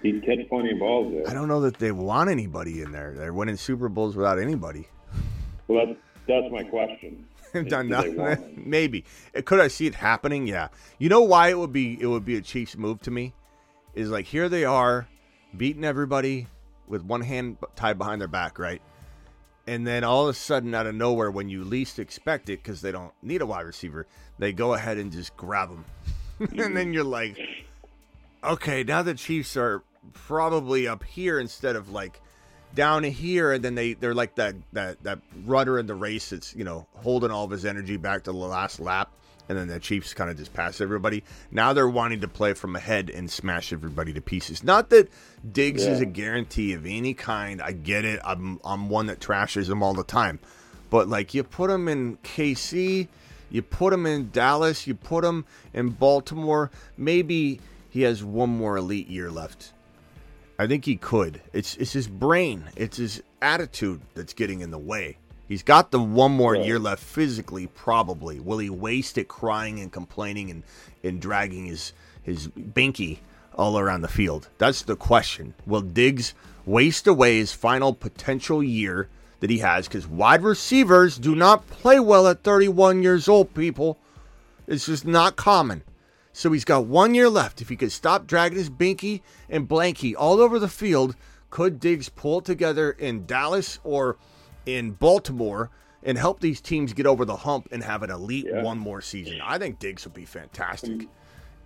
[0.02, 1.28] he'd catch plenty of balls there.
[1.28, 3.14] I don't know that they want anybody in there.
[3.14, 4.88] They're winning Super Bowls without anybody.
[5.68, 7.26] Well, that's that's my question.
[7.68, 8.62] Done nothing.
[8.66, 9.04] Maybe.
[9.34, 10.46] Uh, Could I see it happening?
[10.46, 10.68] Yeah.
[10.98, 13.34] You know why it would be it would be a Chiefs move to me?
[13.94, 15.08] Is like here they are
[15.56, 16.46] beating everybody
[16.86, 18.80] with one hand tied behind their back, right?
[19.66, 22.80] And then all of a sudden, out of nowhere, when you least expect it, because
[22.80, 24.06] they don't need a wide receiver,
[24.38, 25.84] they go ahead and just grab them.
[26.58, 27.38] and then you're like,
[28.42, 29.82] okay, now the Chiefs are
[30.12, 32.20] probably up here instead of like
[32.74, 36.54] down here, and then they they're like that that that rudder in the race that's
[36.54, 39.10] you know holding all of his energy back to the last lap,
[39.48, 41.24] and then the Chiefs kind of just pass everybody.
[41.50, 44.62] Now they're wanting to play from ahead and smash everybody to pieces.
[44.62, 45.08] Not that
[45.52, 47.60] Diggs is a guarantee of any kind.
[47.60, 48.20] I get it.
[48.24, 50.38] I'm I'm one that trashes him all the time,
[50.90, 53.08] but like you put him in KC.
[53.52, 55.44] You put him in Dallas, you put him
[55.74, 56.70] in Baltimore.
[56.96, 59.72] Maybe he has one more elite year left.
[60.60, 61.40] I think he could.
[61.54, 65.16] It's it's his brain, it's his attitude that's getting in the way.
[65.48, 66.66] He's got the one more Right.
[66.66, 68.40] year left physically, probably.
[68.40, 70.62] Will he waste it crying and complaining and,
[71.02, 73.20] and dragging his his binky
[73.54, 74.50] all around the field?
[74.58, 75.54] That's the question.
[75.64, 76.34] Will Diggs
[76.66, 79.08] waste away his final potential year
[79.40, 79.88] that he has?
[79.88, 83.96] Because wide receivers do not play well at 31 years old, people.
[84.66, 85.84] It's just not common.
[86.40, 87.60] So he's got one year left.
[87.60, 89.20] If he could stop dragging his binky
[89.50, 91.14] and blanky all over the field,
[91.50, 94.16] could Diggs pull together in Dallas or
[94.64, 95.68] in Baltimore
[96.02, 98.62] and help these teams get over the hump and have an elite Yeah.
[98.62, 99.38] one more season?
[99.44, 101.02] I think Diggs would be fantastic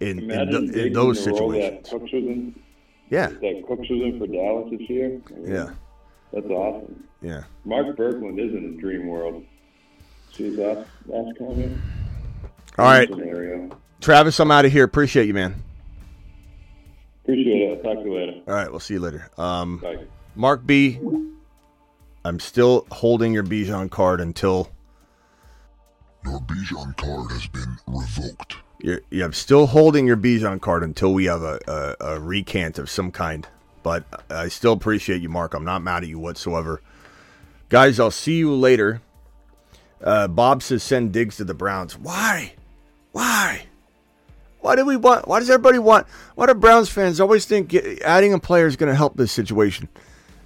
[0.00, 1.90] in, in, Imagine th- Diggs in those the role situations.
[1.90, 2.60] That in,
[3.10, 5.20] Yeah, that Cooks was in for Dallas this year.
[5.28, 5.70] I mean, yeah,
[6.32, 7.04] that's awesome.
[7.22, 7.44] yeah.
[7.64, 9.44] Mark Berkland is in the dream world.
[10.32, 11.78] See his last last comment.
[12.76, 13.70] All right, Scenario.
[14.00, 14.84] Travis, I'm out of here.
[14.84, 15.62] Appreciate you, man.
[17.22, 17.78] Appreciate it.
[17.78, 18.32] I'll talk to you later.
[18.46, 19.30] All right, we'll see you later.
[19.38, 20.04] Um, Bye.
[20.34, 20.98] Mark B,
[22.24, 24.70] I'm still holding your Bijan card until
[26.24, 28.56] Your Bijan card has been revoked.
[28.80, 31.58] You're, yeah, I'm still holding your Bijan card until we have a,
[32.00, 33.46] a, a recant of some kind.
[33.82, 35.54] But I still appreciate you, Mark.
[35.54, 36.82] I'm not mad at you whatsoever.
[37.70, 39.00] Guys, I'll see you later.
[40.02, 41.98] Uh, Bob says send Diggs to the Browns.
[41.98, 42.54] Why?
[43.12, 43.64] Why?
[44.64, 45.28] Why do we want?
[45.28, 46.06] Why does everybody want?
[46.36, 49.90] Why do Browns fans always think adding a player is going to help this situation?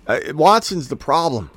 [0.08, 1.52] Uh, Watson's the problem.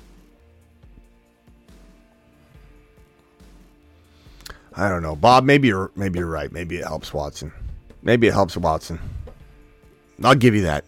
[4.75, 5.43] I don't know, Bob.
[5.43, 6.51] Maybe you're maybe you're right.
[6.51, 7.51] Maybe it helps Watson.
[8.03, 8.99] Maybe it helps Watson.
[10.23, 10.85] I'll give you that.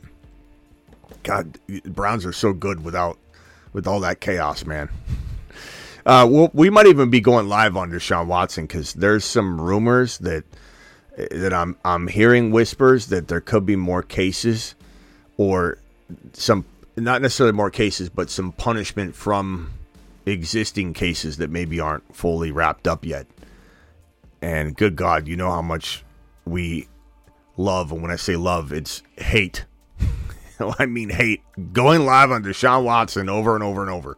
[1.23, 3.17] God, Browns are so good without
[3.71, 4.89] with all that chaos, man.
[6.05, 10.19] Uh, we'll, we might even be going live on Deshaun Watson because there's some rumors
[10.19, 10.43] that
[11.17, 14.75] that I'm I'm hearing whispers that there could be more cases
[15.37, 15.77] or
[16.33, 19.73] some not necessarily more cases, but some punishment from
[20.25, 23.27] existing cases that maybe aren't fully wrapped up yet.
[24.41, 26.03] And good God, you know how much
[26.45, 26.87] we
[27.57, 29.65] love, and when I say love, it's hate.
[30.79, 31.41] I mean hate.
[31.71, 34.17] Going live on Deshaun Watson over and over and over.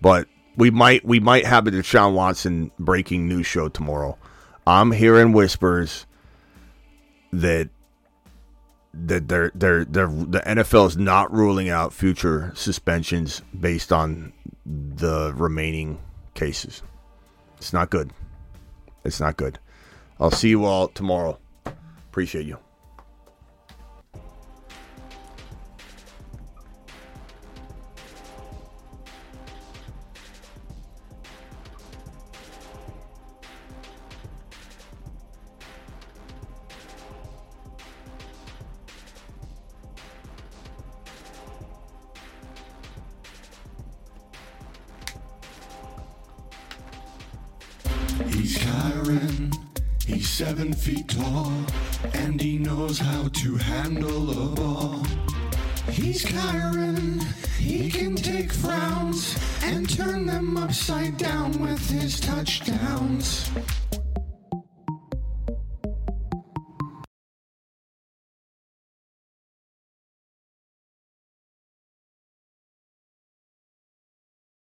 [0.00, 4.18] But we might we might have a Deshaun Watson breaking news show tomorrow.
[4.66, 6.06] I'm hearing whispers
[7.32, 7.68] that
[8.94, 14.32] that they're, they're, they're, the NFL is not ruling out future suspensions based on
[14.64, 15.98] the remaining
[16.34, 16.80] cases.
[17.56, 18.12] It's not good.
[19.04, 19.58] It's not good.
[20.20, 21.38] I'll see you all tomorrow.
[22.10, 22.58] Appreciate you.
[50.06, 51.52] He's seven feet tall,
[52.14, 55.02] and he knows how to handle a ball.
[55.90, 57.22] He's Kyren,
[57.58, 63.50] he can take frowns and turn them upside down with his touchdowns.